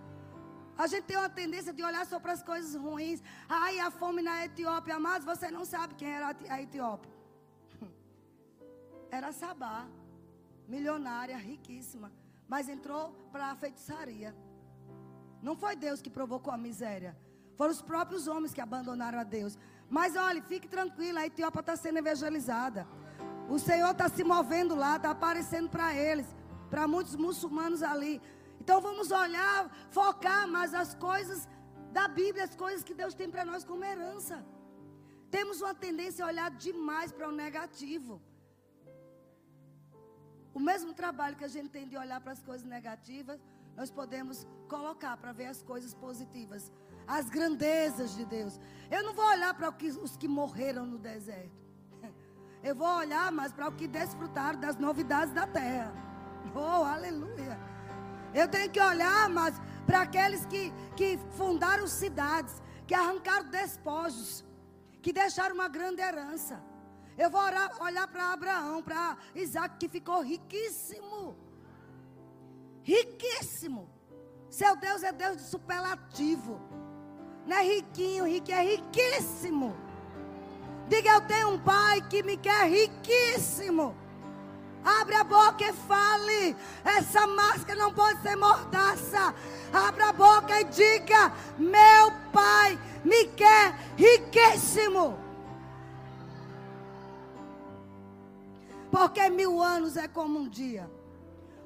[0.77, 3.21] A gente tem uma tendência de olhar só para as coisas ruins.
[3.49, 4.99] Ai, a fome na Etiópia.
[4.99, 7.11] Mas você não sabe quem era a Etiópia.
[9.09, 9.87] Era Sabá.
[10.67, 12.11] Milionária, riquíssima.
[12.47, 14.35] Mas entrou para a feitiçaria.
[15.41, 17.17] Não foi Deus que provocou a miséria.
[17.55, 19.57] Foram os próprios homens que abandonaram a Deus.
[19.89, 22.87] Mas olhe, fique tranquila, a Etiópia está sendo evangelizada.
[23.49, 26.27] O Senhor está se movendo lá, está aparecendo para eles,
[26.69, 28.21] para muitos muçulmanos ali.
[28.59, 31.47] Então vamos olhar, focar mais as coisas
[31.91, 34.45] da Bíblia, as coisas que Deus tem para nós como herança.
[35.31, 38.21] Temos uma tendência a olhar demais para o negativo.
[40.53, 43.39] O mesmo trabalho que a gente tem de olhar para as coisas negativas,
[43.75, 46.71] nós podemos colocar para ver as coisas positivas,
[47.05, 48.59] as grandezas de Deus.
[48.89, 49.69] Eu não vou olhar para
[50.03, 51.66] os que morreram no deserto.
[52.63, 55.93] Eu vou olhar mais para o que desfrutaram das novidades da terra.
[56.55, 57.59] Oh, aleluia.
[58.33, 59.55] Eu tenho que olhar mais
[59.85, 64.43] para aqueles que, que fundaram cidades, que arrancaram despojos,
[65.01, 66.61] que deixaram uma grande herança.
[67.17, 71.47] Eu vou orar, olhar para Abraão, para Isaac, que ficou riquíssimo
[72.87, 73.89] riquíssimo.
[74.49, 76.61] Seu Deus é Deus de superlativo.
[77.45, 79.75] Não é riquinho, rico é riquíssimo.
[80.87, 83.95] Diga, eu tenho um pai que me quer riquíssimo.
[84.83, 86.55] Abre a boca e fale.
[86.83, 89.35] Essa máscara não pode ser mordaça.
[89.73, 95.17] Abra a boca e diga: Meu pai me quer riquíssimo.
[98.89, 100.89] Porque mil anos é como um dia.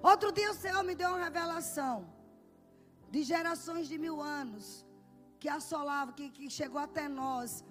[0.02, 2.10] Outro dia o Senhor me deu uma revelação
[3.12, 4.86] de gerações de mil anos
[5.40, 7.64] que assolavam, que, que chegou até nós,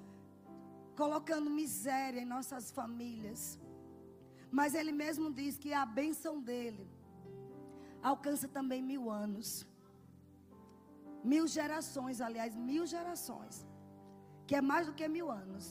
[1.00, 3.40] colocando miséria em nossas famílias.
[4.58, 6.84] Mas Ele mesmo diz que a bênção dele
[8.10, 9.48] alcança também mil anos.
[11.32, 13.54] Mil gerações, aliás, mil gerações.
[14.46, 15.66] Que é mais do que mil anos.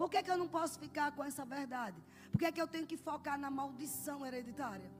[0.00, 1.98] Por que, que eu não posso ficar com essa verdade?
[2.30, 4.90] Por que, que eu tenho que focar na maldição hereditária?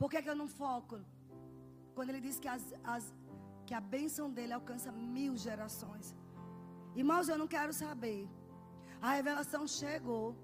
[0.00, 0.98] Por que, que eu não foco?
[1.96, 2.64] Quando ele diz que, as,
[2.94, 3.04] as,
[3.66, 6.06] que a bênção dele alcança mil gerações.
[6.94, 8.28] Irmãos, eu não quero saber.
[9.00, 10.36] A revelação chegou.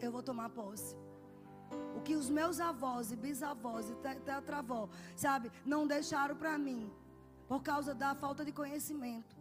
[0.00, 0.96] Eu vou tomar posse.
[1.96, 6.90] O que os meus avós e bisavós e tetravó, sabe, não deixaram para mim.
[7.46, 9.36] Por causa da falta de conhecimento.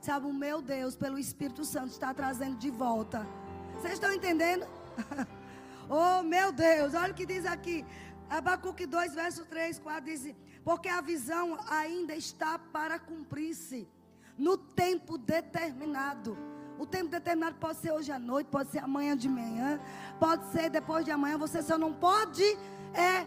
[0.00, 3.26] Sabe, o meu Deus, pelo Espírito Santo, está trazendo de volta.
[3.74, 4.66] Vocês estão entendendo?
[5.88, 7.84] oh, meu Deus, olha o que diz aqui.
[8.28, 10.34] Abacuque 2, verso 3, 4 diz:
[10.64, 13.88] Porque a visão ainda está para cumprir-se
[14.36, 16.36] no tempo determinado.
[16.78, 19.80] O tempo determinado pode ser hoje à noite, pode ser amanhã de manhã,
[20.20, 21.38] pode ser depois de amanhã.
[21.38, 22.44] Você só não pode
[22.92, 23.26] é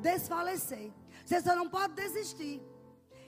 [0.00, 0.92] desfalecer.
[1.24, 2.60] Você só não pode desistir.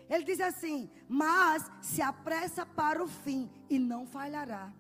[0.09, 4.73] Ele diz assim: Mas se apressa para o fim e não falhará.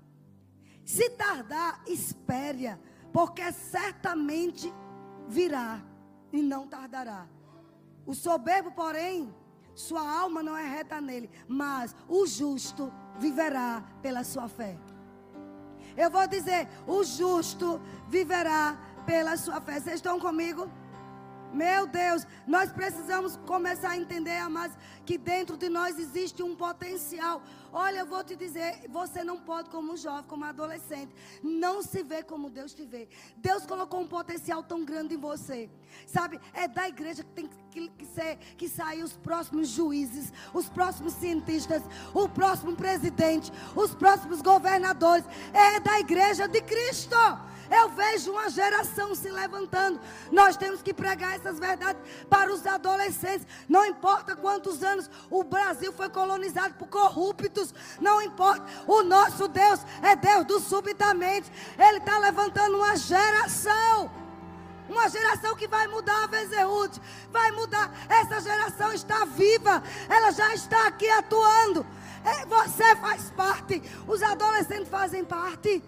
[0.84, 2.76] Se tardar, espere,
[3.12, 4.72] porque certamente
[5.26, 5.82] virá
[6.32, 7.26] e não tardará.
[8.04, 9.34] O soberbo, porém,
[9.74, 14.76] sua alma não é reta nele, mas o justo viverá pela sua fé.
[15.96, 19.80] Eu vou dizer, o justo viverá pela sua fé.
[19.80, 20.70] Vocês estão comigo?
[21.52, 27.42] Meu Deus, nós precisamos começar a entender, amados, que dentro de nós existe um potencial.
[27.72, 32.24] Olha, eu vou te dizer, você não pode, como jovem, como adolescente, não se ver
[32.24, 33.08] como Deus te vê.
[33.36, 35.68] Deus colocou um potencial tão grande em você.
[36.06, 40.68] Sabe, é da igreja que tem que, que, ser, que sair os próximos juízes, os
[40.68, 41.82] próximos cientistas,
[42.14, 45.24] o próximo presidente, os próximos governadores.
[45.52, 47.16] É da igreja de Cristo.
[47.70, 50.00] Eu vejo uma geração se levantando.
[50.30, 53.46] Nós temos que pregar essas verdades para os adolescentes.
[53.68, 54.93] Não importa quantos anos
[55.30, 57.74] o Brasil foi colonizado por corruptos.
[58.00, 58.64] Não importa.
[58.86, 61.50] O nosso Deus é Deus do subitamente.
[61.78, 64.10] Ele está levantando uma geração.
[64.88, 67.00] Uma geração que vai mudar a Vezerute.
[67.30, 67.92] Vai mudar.
[68.08, 69.82] Essa geração está viva.
[70.08, 71.86] Ela já está aqui atuando.
[72.24, 73.82] É, você faz parte.
[74.06, 75.82] Os adolescentes fazem parte.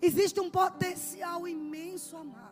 [0.00, 2.47] Existe um potencial imenso, amados.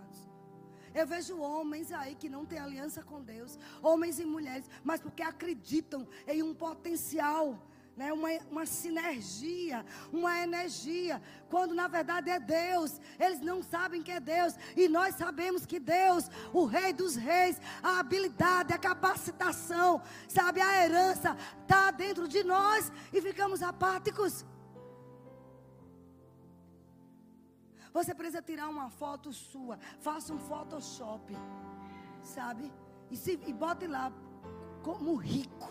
[0.96, 5.22] Eu vejo homens aí que não têm aliança com Deus, homens e mulheres, mas porque
[5.22, 7.62] acreditam em um potencial,
[7.94, 11.20] né, uma, uma sinergia, uma energia,
[11.50, 12.98] quando na verdade é Deus.
[13.20, 17.60] Eles não sabem que é Deus, e nós sabemos que Deus, o Rei dos Reis,
[17.82, 24.46] a habilidade, a capacitação, sabe, a herança está dentro de nós e ficamos apáticos.
[27.96, 29.78] Você precisa tirar uma foto sua.
[30.00, 31.34] Faça um Photoshop.
[32.22, 32.70] Sabe?
[33.10, 34.12] E, se, e bote lá
[34.82, 35.70] como rico.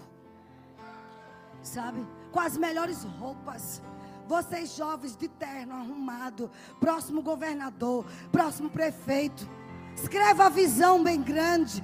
[1.62, 2.04] Sabe?
[2.32, 3.80] Com as melhores roupas.
[4.26, 6.50] Vocês jovens de terno arrumado.
[6.80, 8.08] Próximo governador.
[8.32, 9.48] Próximo prefeito.
[9.96, 11.84] Escreva a visão bem grande.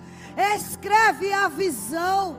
[0.56, 2.36] Escreve a visão.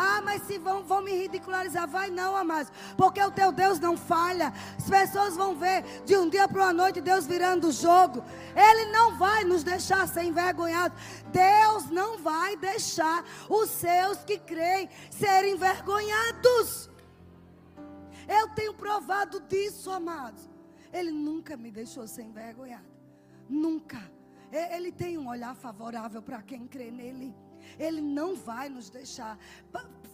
[0.00, 1.88] Ah, mas se vão, vão me ridicularizar.
[1.88, 2.70] Vai não, amados.
[2.96, 4.52] Porque o teu Deus não falha.
[4.76, 8.22] As pessoas vão ver de um dia para uma noite Deus virando o jogo.
[8.54, 10.96] Ele não vai nos deixar ser envergonhados.
[11.32, 16.88] Deus não vai deixar os seus que creem serem envergonhados.
[18.28, 20.48] Eu tenho provado disso, amados.
[20.92, 22.86] Ele nunca me deixou ser envergonhado.
[23.48, 24.00] Nunca.
[24.52, 27.34] Ele tem um olhar favorável para quem crê nele.
[27.78, 29.38] Ele não vai nos deixar.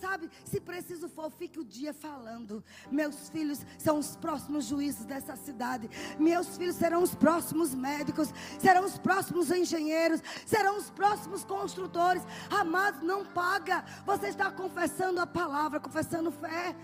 [0.00, 2.62] Sabe, se preciso for, fique o dia falando.
[2.90, 5.88] Meus filhos são os próximos juízes dessa cidade.
[6.18, 8.28] Meus filhos serão os próximos médicos,
[8.59, 12.22] serão os próximos engenheiros, serão os próximos construtores.
[12.50, 13.84] Amados, não paga.
[14.05, 16.76] Você está confessando a palavra, confessando fé.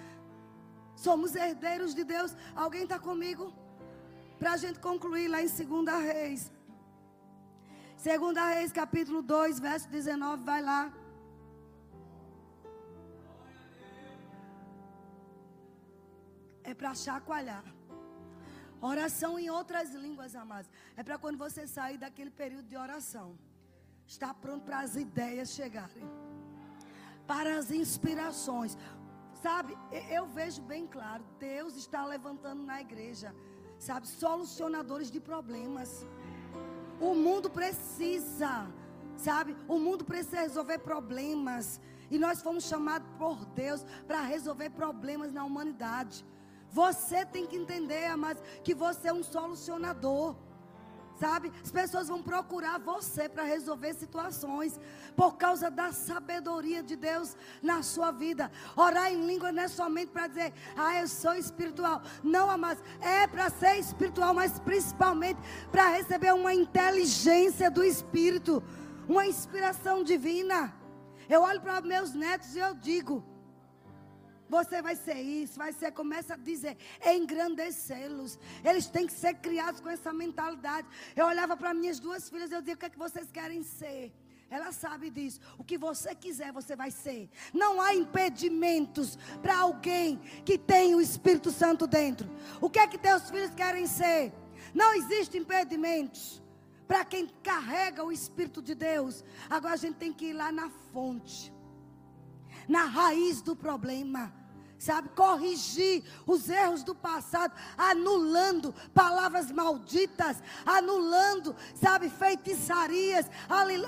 [0.94, 2.34] Somos herdeiros de Deus.
[2.54, 3.52] Alguém está comigo?
[4.38, 6.50] Para a gente concluir lá em 2 Reis.
[8.04, 10.90] Segunda Reis, capítulo 2, verso 19, vai lá.
[16.64, 17.62] É para chacoalhar.
[18.80, 20.70] Oração em outras línguas, amados.
[20.96, 23.38] É para quando você sair daquele período de oração.
[24.06, 26.08] Está pronto para as ideias chegarem.
[27.26, 28.78] Para as inspirações.
[29.42, 29.76] Sabe,
[30.10, 31.22] eu vejo bem claro.
[31.38, 33.34] Deus está levantando na igreja.
[33.78, 36.06] Sabe, solucionadores de problemas.
[37.00, 38.66] O mundo precisa,
[39.16, 39.56] sabe?
[39.66, 41.80] O mundo precisa resolver problemas.
[42.10, 46.24] E nós fomos chamados por Deus para resolver problemas na humanidade.
[46.70, 50.36] Você tem que entender, amados, que você é um solucionador.
[51.20, 51.52] Sabe?
[51.62, 54.80] As pessoas vão procurar você para resolver situações
[55.14, 58.50] por causa da sabedoria de Deus na sua vida.
[58.74, 62.00] Orar em língua não é somente para dizer, ah, eu sou espiritual.
[62.22, 65.38] Não, amados, é para ser espiritual, mas principalmente
[65.70, 68.62] para receber uma inteligência do Espírito,
[69.06, 70.74] uma inspiração divina.
[71.28, 73.22] Eu olho para meus netos e eu digo:
[74.50, 76.76] você vai ser isso, vai ser, começa a dizer,
[77.06, 78.38] engrandecê-los.
[78.64, 80.88] Eles têm que ser criados com essa mentalidade.
[81.14, 84.12] Eu olhava para minhas duas filhas eu dizia, o que é que vocês querem ser?
[84.50, 85.40] Ela sabe disso.
[85.56, 87.30] O que você quiser, você vai ser.
[87.54, 92.28] Não há impedimentos para alguém que tem o Espírito Santo dentro.
[92.60, 94.32] O que é que teus filhos querem ser?
[94.74, 96.42] Não existe impedimentos
[96.88, 99.24] para quem carrega o Espírito de Deus.
[99.48, 101.52] Agora a gente tem que ir lá na fonte,
[102.68, 104.39] na raiz do problema
[104.80, 113.26] sabe, corrigir os erros do passado, anulando palavras malditas, anulando, sabe, feitiçarias,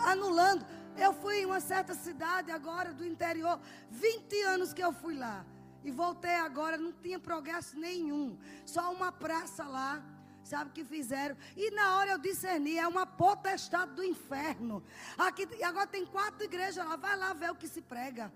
[0.06, 0.64] anulando.
[0.96, 3.58] Eu fui em uma certa cidade agora do interior,
[3.90, 5.44] 20 anos que eu fui lá.
[5.82, 8.38] E voltei agora, não tinha progresso nenhum.
[8.66, 10.04] Só uma praça lá,
[10.44, 11.36] sabe o que fizeram?
[11.56, 14.84] E na hora eu discerni, é uma potestade do inferno.
[15.16, 18.30] Aqui, agora tem quatro igrejas lá, vai lá ver o que se prega.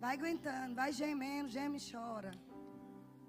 [0.00, 2.32] Vai aguentando, vai gemendo, geme e chora.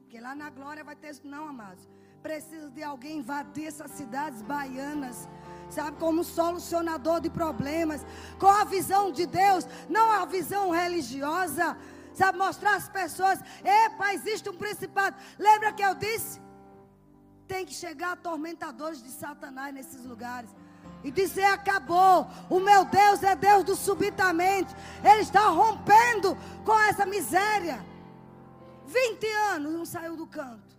[0.02, 1.16] Porque lá na glória vai ter.
[1.24, 1.88] Não, amados.
[2.22, 5.28] Precisa de alguém invadir essas cidades baianas.
[5.70, 8.06] sabe, como solucionador de problemas,
[8.40, 11.78] com a visão de Deus, não a visão religiosa,
[12.14, 15.16] sabe, mostrar às pessoas, epa, existe um principado.
[15.38, 16.42] Lembra que eu disse?
[17.48, 20.50] Tem que chegar atormentadores de Satanás nesses lugares.
[21.04, 22.28] E dizer: acabou.
[22.50, 24.76] O meu Deus é Deus do subitamente.
[25.04, 27.84] Ele está rompendo com essa miséria.
[28.86, 30.78] 20 anos não saiu do canto.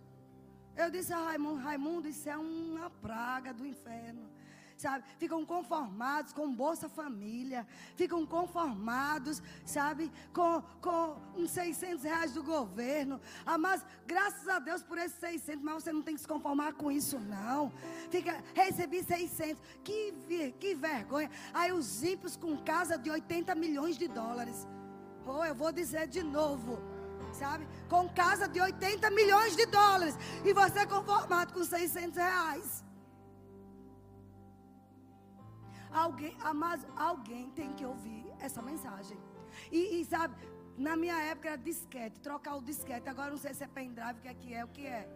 [0.75, 4.30] Eu disse a Raimundo: Raimundo, isso é uma praga do inferno
[4.81, 5.05] sabe?
[5.17, 7.65] Ficam conformados com Bolsa Família,
[7.95, 10.11] ficam conformados, sabe?
[10.33, 13.21] Com, com uns 600 reais do governo.
[13.45, 16.73] Ah, mas graças a Deus por esses 600, mas você não tem que se conformar
[16.73, 17.71] com isso, não.
[18.09, 20.13] Fica, recebi 600, que,
[20.59, 21.29] que vergonha.
[21.53, 24.67] Aí os ímpios com casa de 80 milhões de dólares.
[25.25, 26.79] Oh, eu vou dizer de novo
[27.33, 27.65] sabe?
[27.87, 30.17] Com casa de 80 milhões de dólares.
[30.43, 32.83] E você conformado com 600 reais.
[35.91, 39.17] Alguém, mas alguém tem que ouvir essa mensagem.
[39.71, 40.35] E, e, sabe,
[40.77, 43.09] na minha época era disquete, trocar o disquete.
[43.09, 45.09] Agora não sei se é pendrive, o que é que é, o que é.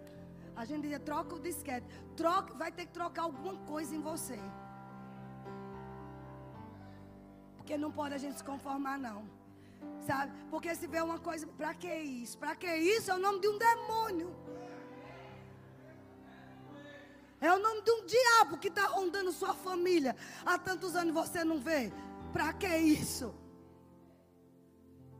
[0.55, 1.86] A gente dizia, troca o disquete.
[2.15, 4.39] Troca, vai ter que trocar alguma coisa em você.
[7.57, 9.28] Porque não pode a gente se conformar, não.
[9.99, 10.32] Sabe?
[10.49, 12.38] Porque se vê uma coisa, para que isso?
[12.38, 13.11] Para que isso?
[13.11, 14.36] É o nome de um demônio.
[17.41, 20.15] É o nome de um diabo que está rondando sua família.
[20.45, 21.91] Há tantos anos você não vê.
[22.31, 23.33] Para que isso?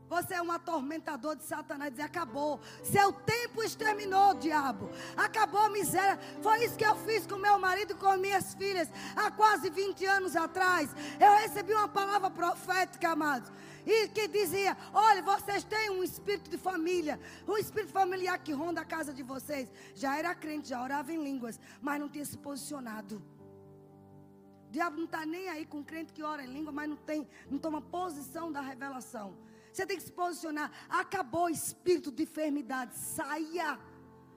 [0.08, 1.90] Você é um atormentador de Satanás.
[1.90, 2.60] Dizer, acabou.
[2.82, 4.88] Seu tempo exterminou, diabo.
[5.16, 6.18] Acabou a miséria.
[6.42, 8.88] Foi isso que eu fiz com meu marido e com minhas filhas.
[9.16, 10.90] Há quase 20 anos atrás.
[11.18, 13.50] Eu recebi uma palavra profética, amados.
[13.86, 17.20] E que dizia: Olha, vocês têm um espírito de família.
[17.46, 19.72] Um espírito familiar que ronda a casa de vocês.
[19.94, 21.60] Já era crente, já orava em línguas.
[21.80, 23.22] Mas não tinha se posicionado.
[24.68, 27.28] O diabo não está nem aí com crente que ora em língua, mas não tem,
[27.48, 29.38] não toma posição da revelação.
[29.72, 30.72] Você tem que se posicionar.
[30.88, 32.96] Acabou o espírito de enfermidade.
[32.96, 33.78] Saia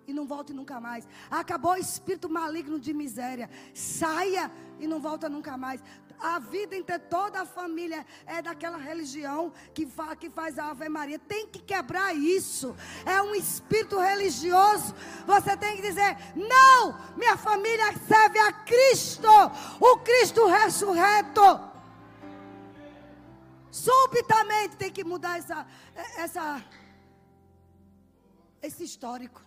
[0.05, 1.07] e não volte nunca mais.
[1.29, 3.49] Acabou o espírito maligno de miséria.
[3.73, 5.81] Saia e não volta nunca mais.
[6.20, 10.89] A vida entre toda a família é daquela religião que, fa, que faz a Ave
[10.89, 11.17] Maria.
[11.17, 12.76] Tem que quebrar isso.
[13.05, 14.93] É um espírito religioso.
[15.26, 19.30] Você tem que dizer: não, minha família serve a Cristo,
[19.80, 21.70] o Cristo ressurreto.
[23.72, 25.65] Subitamente tem que mudar essa,
[26.17, 26.65] essa,
[28.61, 29.41] esse histórico.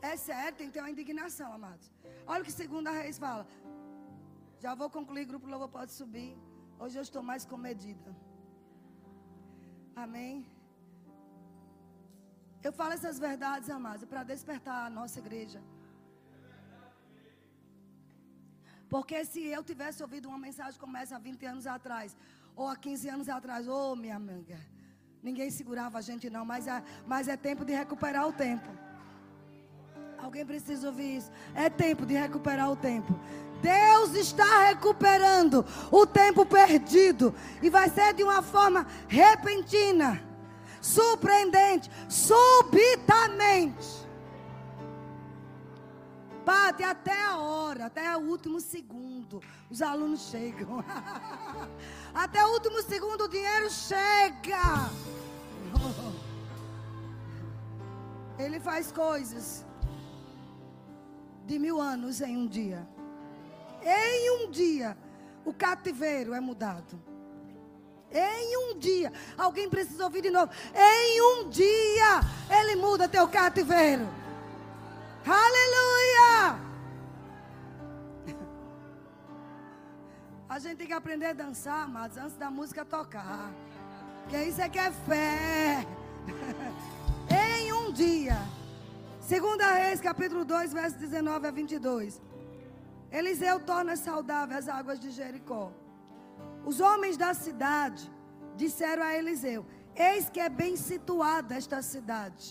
[0.00, 1.90] É sério, tem que ter uma indignação, amados.
[2.26, 3.46] Olha o que segunda Reis fala.
[4.64, 6.36] Já vou concluir, grupo louvor pode subir.
[6.78, 8.10] Hoje eu estou mais comedida.
[9.94, 10.46] Amém.
[12.62, 15.62] Eu falo essas verdades, amados, para despertar a nossa igreja.
[18.88, 22.16] Porque se eu tivesse ouvido uma mensagem como essa há 20 anos atrás,
[22.54, 24.58] ou há 15 anos atrás, ô oh, minha amiga,
[25.22, 28.68] ninguém segurava a gente não, mas é, mas é tempo de recuperar o tempo.
[30.18, 31.30] Alguém precisa ouvir isso.
[31.54, 33.12] É tempo de recuperar o tempo.
[33.60, 37.34] Deus está recuperando o tempo perdido.
[37.62, 40.22] E vai ser de uma forma repentina,
[40.80, 44.06] surpreendente, subitamente.
[46.44, 49.42] Bate até a hora, até o último segundo.
[49.68, 50.84] Os alunos chegam.
[52.14, 54.90] até o último segundo o dinheiro chega.
[58.38, 59.64] Ele faz coisas
[61.46, 62.86] de mil anos em um dia.
[63.88, 64.98] Em um dia,
[65.44, 67.00] o cativeiro é mudado.
[68.10, 70.50] Em um dia, alguém precisa ouvir de novo.
[70.74, 72.20] Em um dia,
[72.50, 74.08] ele muda teu cativeiro.
[75.24, 76.58] Aleluia!
[80.48, 83.52] A gente tem que aprender a dançar, amados, antes da música tocar.
[84.28, 85.86] Que isso é que é fé.
[87.62, 88.36] em um dia.
[89.20, 92.20] Segunda Reis, capítulo 2, verso 19 a 22.
[93.18, 95.64] Eliseu torna saudável as águas de Jericó.
[96.70, 98.02] Os homens da cidade
[98.62, 99.64] disseram a Eliseu:
[99.94, 102.46] Eis que é bem situada esta cidade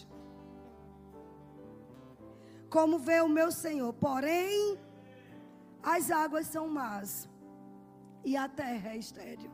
[2.76, 3.94] como vê o meu Senhor.
[3.94, 4.78] Porém,
[5.82, 7.30] as águas são más
[8.24, 9.52] e a terra é estéril.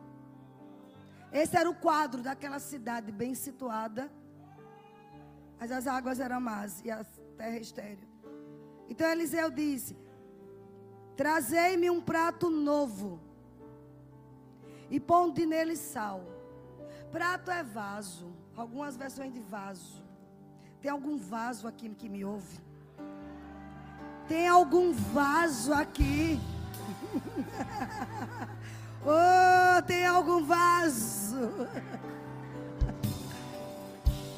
[1.31, 4.11] Esse era o quadro daquela cidade bem situada.
[5.59, 7.03] Mas as águas eram más e a
[7.37, 8.09] terra é estéril.
[8.89, 9.95] Então Eliseu disse:
[11.21, 13.19] Trazei-me um prato novo
[14.89, 16.23] e ponde nele sal.
[17.11, 18.33] Prato é vaso.
[18.57, 20.03] Algumas versões de vaso.
[20.81, 22.59] Tem algum vaso aqui que me ouve?
[24.27, 26.39] Tem algum vaso aqui?
[29.05, 31.37] oh, tem algum vaso?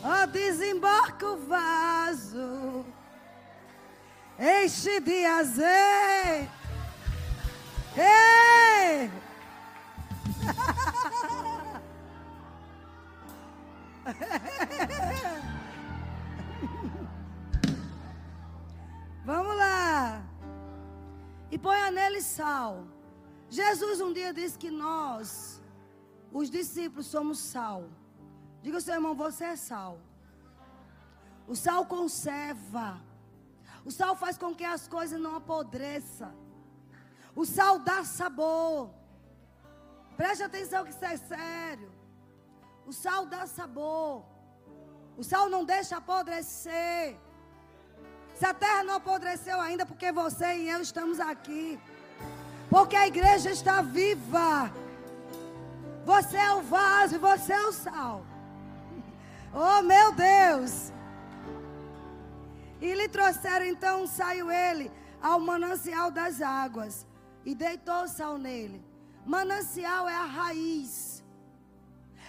[0.05, 2.85] Oh, desembarca o vaso.
[4.37, 6.62] Enche de azeite.
[7.95, 9.11] Ei!
[19.23, 20.23] Vamos lá.
[21.51, 22.85] E ponha nele sal.
[23.49, 25.61] Jesus um dia disse que nós,
[26.31, 27.87] os discípulos, somos sal.
[28.63, 29.99] Diga ao seu irmão, você é sal.
[31.47, 32.99] O sal conserva.
[33.85, 36.33] O sal faz com que as coisas não apodreçam.
[37.35, 38.89] O sal dá sabor.
[40.15, 41.91] Preste atenção que isso é sério.
[42.85, 44.23] O sal dá sabor.
[45.17, 47.17] O sal não deixa apodrecer.
[48.35, 51.79] Se a terra não apodreceu ainda, porque você e eu estamos aqui.
[52.69, 54.71] Porque a igreja está viva.
[56.05, 58.25] Você é o vaso e você é o sal.
[59.53, 60.91] Oh meu Deus!
[62.81, 67.05] E lhe trouxeram então, saiu ele ao manancial das águas
[67.45, 68.83] e deitou o sal nele.
[69.25, 71.23] Manancial é a raiz.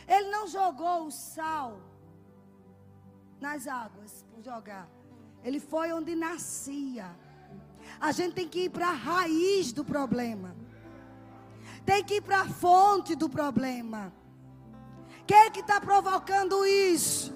[0.07, 1.81] Ele não jogou o sal
[3.41, 4.89] nas águas por jogar.
[5.43, 7.15] Ele foi onde nascia.
[8.01, 10.57] A gente tem que ir para a raiz do problema.
[11.85, 14.13] Tem que ir para a fonte do problema.
[15.27, 17.33] Quem é que está provocando isso?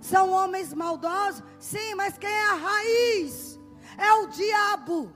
[0.00, 1.42] São homens maldosos?
[1.58, 3.58] Sim, mas quem é a raiz?
[3.96, 5.12] É o diabo.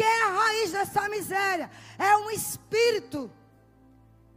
[0.00, 1.70] Quem é a raiz dessa miséria?
[1.98, 3.30] É um espírito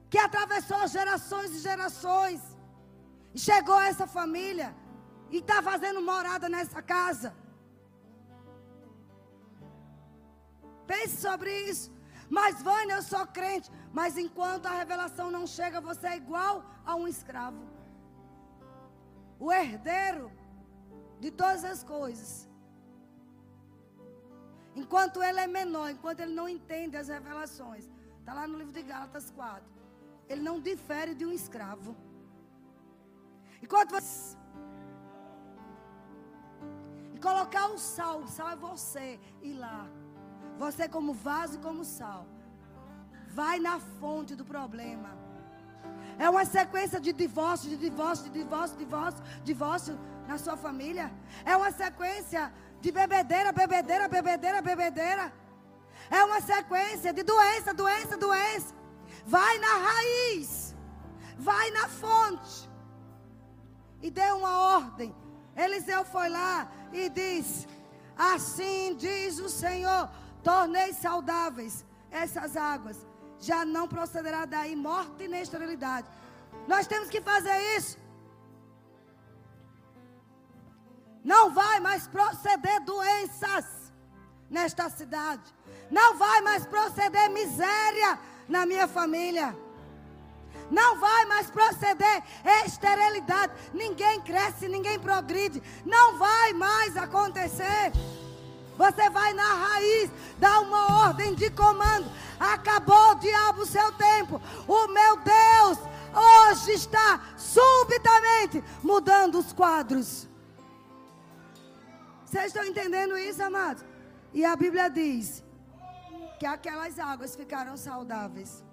[0.09, 2.41] que atravessou gerações e gerações.
[3.33, 4.75] Chegou a essa família
[5.31, 7.33] e está fazendo morada nessa casa.
[10.85, 11.89] Pense sobre isso.
[12.29, 13.71] Mas, Vânia, eu sou crente.
[13.93, 17.63] Mas enquanto a revelação não chega, você é igual a um escravo.
[19.39, 20.29] O herdeiro
[21.21, 22.49] de todas as coisas.
[24.75, 27.89] Enquanto ele é menor, enquanto ele não entende as revelações.
[28.19, 29.63] Está lá no livro de Gálatas 4.
[30.27, 31.95] Ele não difere de um escravo.
[33.61, 34.37] Enquanto você
[37.23, 38.17] colocar o sal.
[38.19, 39.87] O sal é você ir lá.
[40.63, 42.27] Você como vaso e como sal.
[43.39, 45.11] Vai na fonte do problema.
[46.19, 49.93] É uma sequência de divórcio, de divórcio, de divórcio, divórcio, divórcio
[50.27, 51.07] na sua família.
[51.45, 52.53] É uma sequência
[52.83, 55.25] de bebedeira, bebedeira, bebedeira, bebedeira.
[56.11, 58.75] É uma sequência de doença, doença, doença.
[59.25, 60.75] Vai na raiz.
[61.37, 62.69] Vai na fonte.
[64.01, 65.15] E dê uma ordem.
[65.55, 67.65] Eliseu foi lá e diz:
[68.17, 70.09] Assim diz o Senhor:
[70.43, 72.97] tornei saudáveis essas águas.
[73.39, 76.07] Já não procederá daí morte nem esterilidade.
[76.67, 77.97] Nós temos que fazer isso.
[81.23, 83.65] Não vai mais proceder doenças
[84.49, 85.43] nesta cidade.
[85.89, 89.55] Não vai mais proceder miséria na minha família.
[90.69, 92.23] Não vai mais proceder
[92.65, 93.53] esterilidade.
[93.73, 95.61] Ninguém cresce, ninguém progride.
[95.85, 97.91] Não vai mais acontecer.
[98.77, 100.09] Você vai na raiz,
[100.39, 102.09] dá uma ordem de comando.
[102.39, 104.41] Acabou, diabo, o seu tempo.
[104.67, 105.77] O meu Deus
[106.15, 110.27] hoje está subitamente mudando os quadros.
[112.33, 113.85] Vocês estão entendendo isso, amados?
[114.33, 115.43] E a Bíblia diz
[116.39, 118.65] que aquelas águas ficaram saudáveis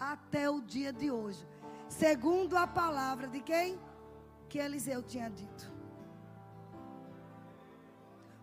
[0.00, 1.46] até o dia de hoje.
[1.90, 3.78] Segundo a palavra de quem?
[4.48, 5.70] Que Eliseu tinha dito.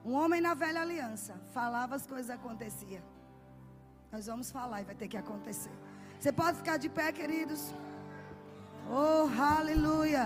[0.05, 3.01] Um homem na velha aliança falava as coisas aconteciam.
[4.11, 5.75] Nós vamos falar e vai ter que acontecer.
[6.19, 7.73] Você pode ficar de pé, queridos?
[8.87, 10.25] Oh, aleluia!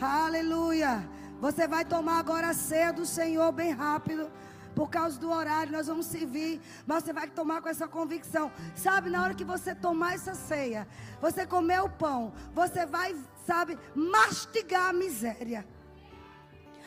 [0.00, 1.06] Aleluia!
[1.44, 4.30] Você vai tomar agora a ceia do Senhor bem rápido
[4.76, 8.50] por causa do horário, nós vamos servir, mas você vai tomar com essa convicção.
[8.76, 10.86] Sabe, na hora que você tomar essa ceia,
[11.20, 13.14] você comer o pão, você vai,
[13.44, 15.66] sabe, mastigar a miséria.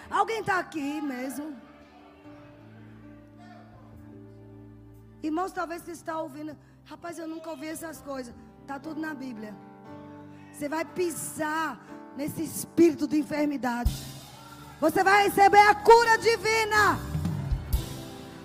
[0.10, 1.54] Alguém está aqui mesmo?
[5.22, 8.34] Irmãos, talvez você está ouvindo, rapaz, eu nunca ouvi essas coisas.
[8.62, 9.54] Está tudo na Bíblia.
[10.54, 11.86] Você vai pisar
[12.16, 14.15] nesse espírito de enfermidade.
[14.80, 17.00] Você vai receber a cura divina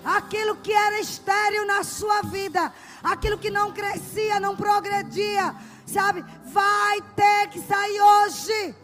[0.03, 2.73] aquilo que era estéril na sua vida,
[3.03, 5.55] aquilo que não crescia, não progredia,
[5.85, 6.23] sabe?
[6.45, 8.75] Vai ter que sair hoje.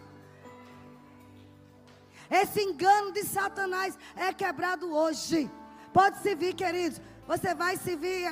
[2.29, 5.49] Esse engano de Satanás é quebrado hoje.
[5.93, 7.01] Pode se vir, queridos.
[7.25, 8.29] Você vai se vir.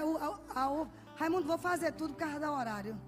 [1.15, 2.99] Raimundo, vou fazer tudo por causa do horário.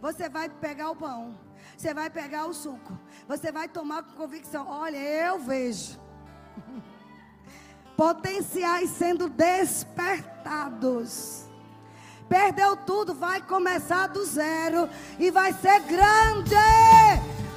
[0.00, 1.45] Você vai pegar o pão.
[1.76, 2.98] Você vai pegar o suco.
[3.28, 4.66] Você vai tomar com convicção.
[4.66, 6.00] Olha, eu vejo.
[7.96, 10.26] Potenciais sendo despertados.
[12.28, 16.54] Perdeu tudo, vai começar do zero e vai ser grande.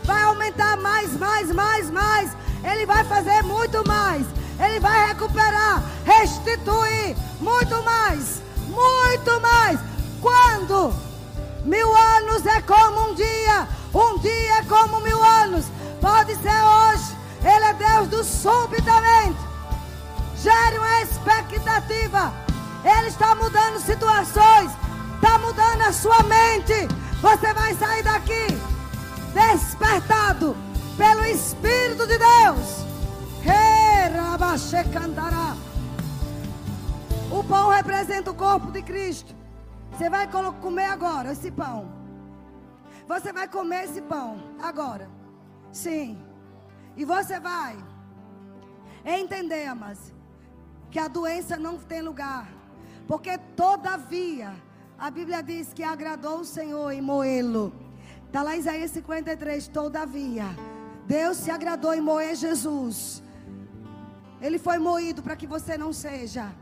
[0.04, 2.32] Vai aumentar mais, mais, mais, mais.
[2.64, 4.28] Ele vai fazer muito mais.
[4.60, 9.80] Ele vai recuperar, restituir muito mais, muito mais.
[10.22, 10.94] Quando?
[11.64, 15.66] Mil anos é como um dia, um dia é como mil anos.
[16.02, 17.18] Pode ser hoje.
[17.44, 19.40] Ele é Deus do subitamente.
[20.38, 22.34] Gere uma expectativa.
[22.84, 24.72] Ele está mudando situações.
[25.16, 26.88] Está mudando a sua mente.
[27.22, 28.48] Você vai sair daqui
[29.34, 30.56] despertado
[30.98, 32.86] pelo Espírito de Deus.
[37.32, 39.34] O pão representa o corpo de Cristo.
[39.92, 41.99] Você vai comer agora esse pão.
[43.12, 45.10] Você vai comer esse pão agora.
[45.72, 46.16] Sim.
[46.96, 47.76] E você vai
[49.04, 50.14] entender, amados,
[50.92, 52.48] que a doença não tem lugar.
[53.08, 54.54] Porque todavia,
[54.96, 57.74] a Bíblia diz que agradou o Senhor em moê-lo.
[58.28, 60.46] Está lá Isaías 53, todavia.
[61.08, 63.24] Deus se agradou em moer Jesus.
[64.40, 66.54] Ele foi moído para que você não seja.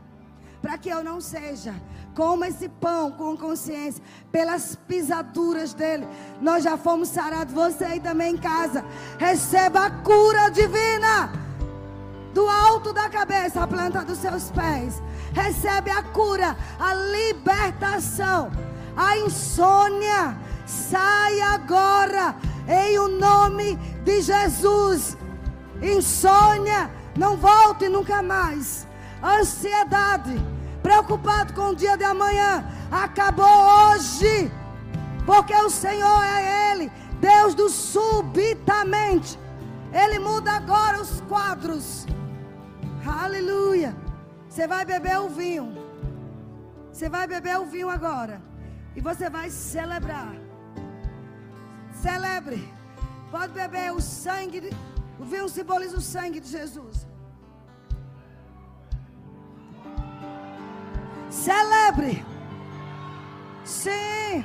[0.68, 1.74] Para que eu não seja.
[2.14, 4.04] Coma esse pão com consciência.
[4.30, 6.06] Pelas pisaduras dele.
[6.42, 7.54] Nós já fomos sarados.
[7.54, 8.84] Você aí também em casa.
[9.18, 11.32] Receba a cura divina.
[12.34, 15.02] Do alto da cabeça, a planta dos seus pés.
[15.32, 18.50] Recebe a cura, a libertação,
[18.94, 20.36] a insônia.
[20.66, 22.36] Sai agora,
[22.68, 25.16] em o nome de Jesus.
[25.80, 28.86] Insônia, não volte nunca mais.
[29.22, 30.57] Ansiedade,
[30.88, 34.50] preocupado com o dia de amanhã, acabou hoje.
[35.26, 39.38] Porque o Senhor é Ele, Deus do subitamente.
[39.92, 42.06] Ele muda agora os quadros.
[43.06, 43.94] Aleluia.
[44.48, 45.66] Você vai beber o vinho.
[46.90, 48.40] Você vai beber o vinho agora.
[48.96, 50.34] E você vai celebrar.
[52.02, 52.66] Celebre.
[53.30, 54.70] Pode beber o sangue.
[55.18, 57.07] O vinho simboliza o sangue de Jesus.
[61.30, 62.24] Celebre.
[63.64, 64.44] Sim.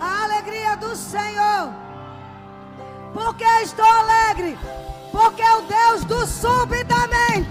[0.00, 1.72] A alegria do Senhor.
[3.12, 4.58] Porque estou alegre?
[5.10, 7.48] Porque o Deus do subitamente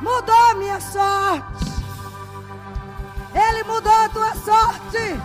[0.00, 1.64] mudou minha sorte.
[3.34, 5.20] Ele mudou a tua sorte.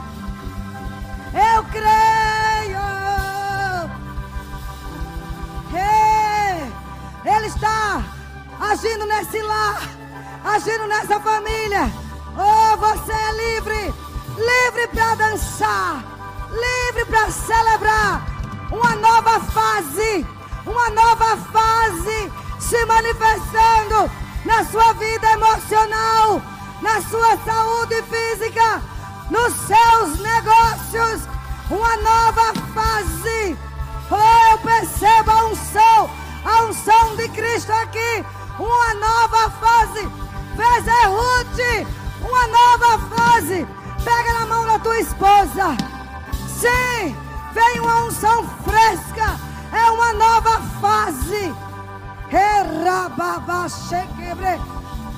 [1.34, 2.36] Eu creio.
[7.26, 8.04] Ele está
[8.60, 9.82] agindo nesse lar,
[10.46, 11.92] agindo nessa família.
[12.38, 13.94] Oh, você é livre,
[14.38, 16.04] livre para dançar,
[16.52, 18.22] livre para celebrar
[18.72, 20.26] uma nova fase,
[20.66, 24.12] uma nova fase se manifestando
[24.46, 26.42] na sua vida emocional,
[26.82, 28.82] na sua saúde física,
[29.30, 31.28] nos seus negócios,
[31.70, 33.58] uma nova fase.
[34.12, 36.10] Oh, eu percebo a unção,
[36.46, 38.24] a unção de Cristo aqui,
[38.60, 40.25] uma nova fase.
[40.56, 41.88] Veja Ruth,
[42.22, 43.68] uma nova fase.
[44.04, 45.76] Pega na mão da tua esposa.
[46.48, 47.16] Sim,
[47.54, 49.40] vem uma unção fresca.
[49.72, 51.54] É uma nova fase.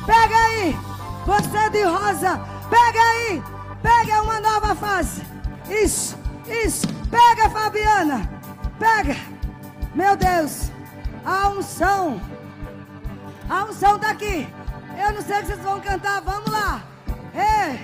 [0.05, 0.77] Pega aí,
[1.25, 3.43] você de rosa, pega aí,
[3.81, 5.21] pega uma nova fase.
[5.69, 6.17] Isso,
[6.47, 8.29] isso, pega Fabiana,
[8.79, 9.15] pega.
[9.93, 10.71] Meu Deus,
[11.25, 12.21] a unção,
[13.49, 14.47] a unção está aqui.
[14.99, 16.81] Eu não sei o que vocês vão cantar, vamos lá.
[17.33, 17.79] Ei,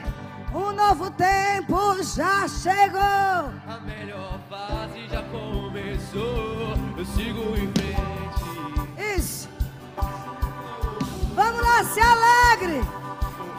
[0.54, 3.00] um novo tempo já chegou.
[3.00, 6.74] A melhor fase já começou.
[6.98, 8.24] Eu sigo em frente.
[11.36, 12.82] Vamos lá, se alegre.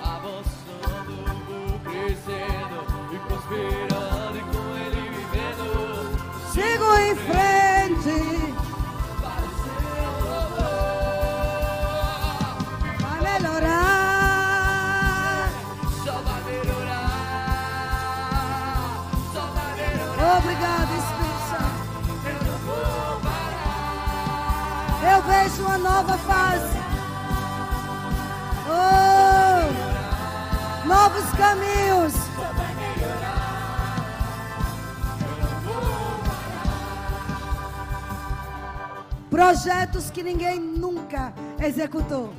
[0.02, 5.66] Avançando, vou crescendo e prosperando e com ele vivendo.
[6.52, 8.34] Sigo em frente.
[25.65, 26.77] Uma nova fase.
[28.69, 29.62] Oh,
[30.87, 32.12] novos caminhos.
[39.31, 42.33] Projetos que ninguém nunca executou.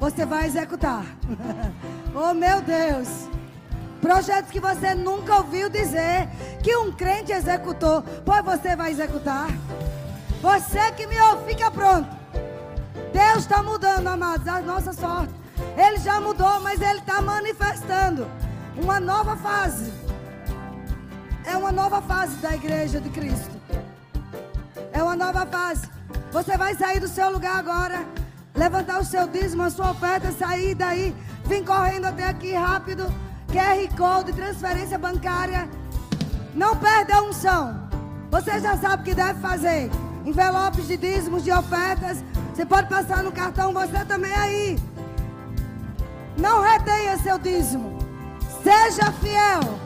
[0.00, 1.04] Você vai executar.
[2.14, 3.08] oh meu Deus.
[4.00, 6.28] Projetos que você nunca ouviu dizer
[6.62, 8.02] que um crente executou.
[8.24, 9.48] Pois você vai executar.
[10.42, 12.21] Você que me ouve, fica pronto.
[13.12, 15.34] Deus está mudando, amados, a nossa sorte.
[15.76, 18.26] Ele já mudou, mas Ele está manifestando
[18.76, 19.92] uma nova fase.
[21.44, 23.50] É uma nova fase da igreja de Cristo.
[24.92, 25.88] É uma nova fase.
[26.32, 28.04] Você vai sair do seu lugar agora,
[28.54, 33.04] levantar o seu dízimo, a sua oferta, sair daí, vir correndo até aqui rápido.
[33.48, 35.68] QR Code, transferência bancária.
[36.54, 37.88] Não perde a unção.
[38.30, 39.90] Você já sabe o que deve fazer.
[40.24, 42.24] Envelopes de dízimos, de ofertas.
[42.52, 44.78] Você pode passar no cartão, você também aí.
[46.36, 47.98] Não retenha seu dízimo.
[48.62, 49.78] Seja fiel.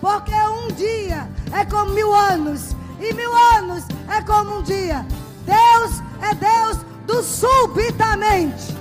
[0.00, 2.76] Porque um dia é como mil anos.
[3.00, 3.84] E mil anos
[4.14, 5.06] é como um dia.
[5.46, 8.76] Deus é Deus do subitamente.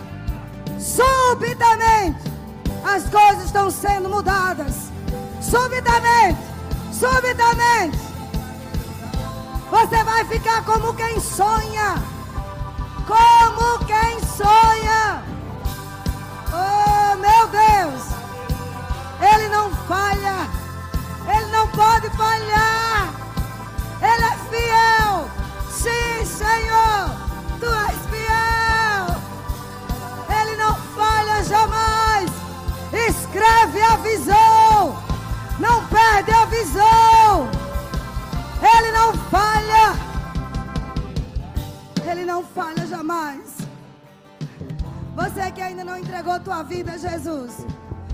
[0.77, 2.19] Subitamente.
[2.83, 4.91] As coisas estão sendo mudadas.
[5.41, 6.39] Subitamente.
[6.91, 7.97] Subitamente.
[9.71, 12.14] Você vai ficar como quem sonha.
[13.07, 15.23] Como quem sonha.
[16.51, 18.03] Oh, meu Deus.
[19.21, 20.49] Ele não falha.
[21.27, 23.13] Ele não pode falhar.
[24.01, 25.29] Ele é fiel.
[25.69, 27.11] Sim, Senhor,
[27.59, 29.15] tu és fiel.
[30.41, 32.31] Ele não falha jamais.
[32.91, 34.97] Escreve a visão.
[35.59, 37.49] Não perde a visão.
[38.61, 40.04] Ele não falha.
[42.09, 43.57] Ele não falha jamais.
[45.15, 47.65] Você que ainda não entregou tua vida a Jesus,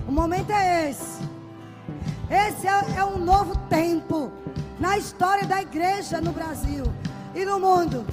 [0.08, 1.20] o momento é esse.
[2.30, 4.32] Esse é, é um novo tempo
[4.78, 6.84] na história da igreja no Brasil
[7.34, 8.06] e no mundo.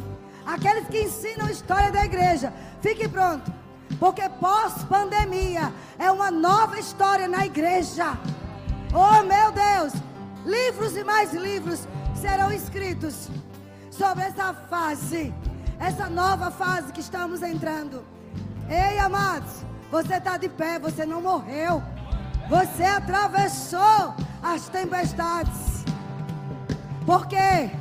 [0.46, 2.52] Aqueles que ensinam a história da igreja,
[2.82, 3.52] fique pronto.
[4.00, 8.18] Porque pós-pandemia é uma nova história na igreja.
[8.94, 9.94] Oh meu Deus!
[10.46, 13.30] Livros e mais livros serão escritos
[13.92, 15.34] sobre essa fase,
[15.80, 18.04] essa nova fase que estamos entrando.
[18.70, 21.82] Ei, amados, você está de pé, você não morreu.
[22.50, 25.86] Você atravessou as tempestades.
[27.06, 27.72] Por quê?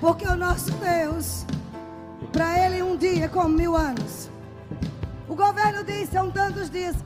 [0.00, 1.46] Porque o nosso Deus,
[2.32, 4.30] para ele um dia é como mil anos.
[5.28, 6.96] O governo diz, são tantos dias.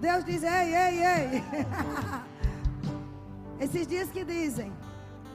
[0.00, 1.44] Deus diz, ei, ei, ei.
[3.60, 4.72] Esses dias que dizem,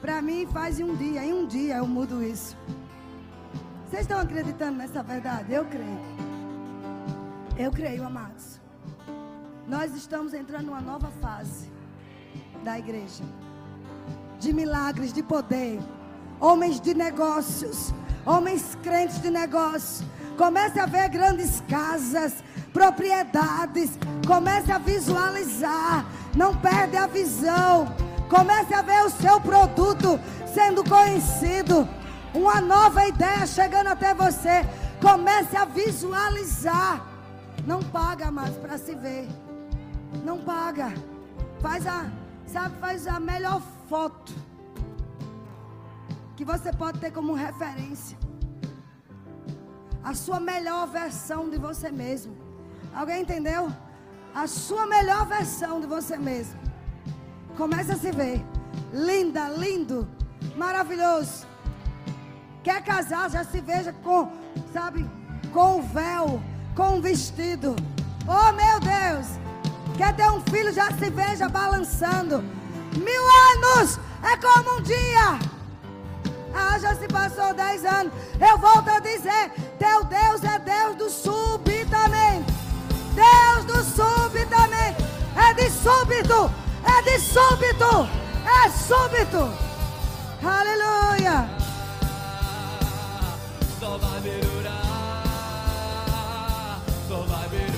[0.00, 2.56] para mim faz um dia, em um dia eu mudo isso.
[3.88, 5.52] Vocês estão acreditando nessa verdade?
[5.52, 6.00] Eu creio.
[7.56, 8.60] Eu creio, amados.
[9.66, 11.70] Nós estamos entrando numa nova fase
[12.64, 13.24] da igreja.
[14.38, 15.80] De milagres, de poder
[16.40, 17.92] homens de negócios,
[18.24, 20.06] homens crentes de negócios.
[20.36, 22.34] Comece a ver grandes casas,
[22.72, 23.98] propriedades.
[24.26, 26.04] Comece a visualizar.
[26.34, 27.86] Não perde a visão.
[28.28, 30.20] Comece a ver o seu produto
[30.52, 31.88] sendo conhecido.
[32.36, 34.62] Uma nova ideia chegando até você.
[35.00, 37.02] Comece a visualizar.
[37.66, 39.26] Não paga mais para se ver.
[40.22, 40.92] Não paga.
[41.60, 42.10] Faz a,
[42.46, 44.34] sabe, faz a melhor foto
[46.36, 48.18] que você pode ter como referência.
[50.04, 52.36] A sua melhor versão de você mesmo.
[52.94, 53.72] Alguém entendeu?
[54.34, 56.60] A sua melhor versão de você mesmo.
[57.56, 58.44] Comece a se ver.
[58.92, 60.06] Linda, lindo,
[60.54, 61.46] maravilhoso.
[62.66, 64.28] Quer casar, já se veja com,
[64.72, 65.08] sabe,
[65.52, 66.42] com o véu,
[66.74, 67.76] com o vestido.
[68.26, 69.28] Oh meu Deus!
[69.96, 72.42] Quer ter um filho, já se veja balançando.
[72.96, 73.22] Mil
[73.52, 75.38] anos é como um dia.
[76.52, 78.12] Ah, já se passou dez anos.
[78.40, 82.52] Eu volto a dizer: Teu Deus é Deus do subitamente.
[83.14, 85.04] Deus do subitamente.
[85.36, 86.50] É de súbito.
[86.82, 88.08] É de súbito.
[88.44, 89.52] É súbito.
[90.44, 91.65] Aleluia
[93.86, 95.22] só vai melhorar,
[97.08, 97.75] só vai melhorar.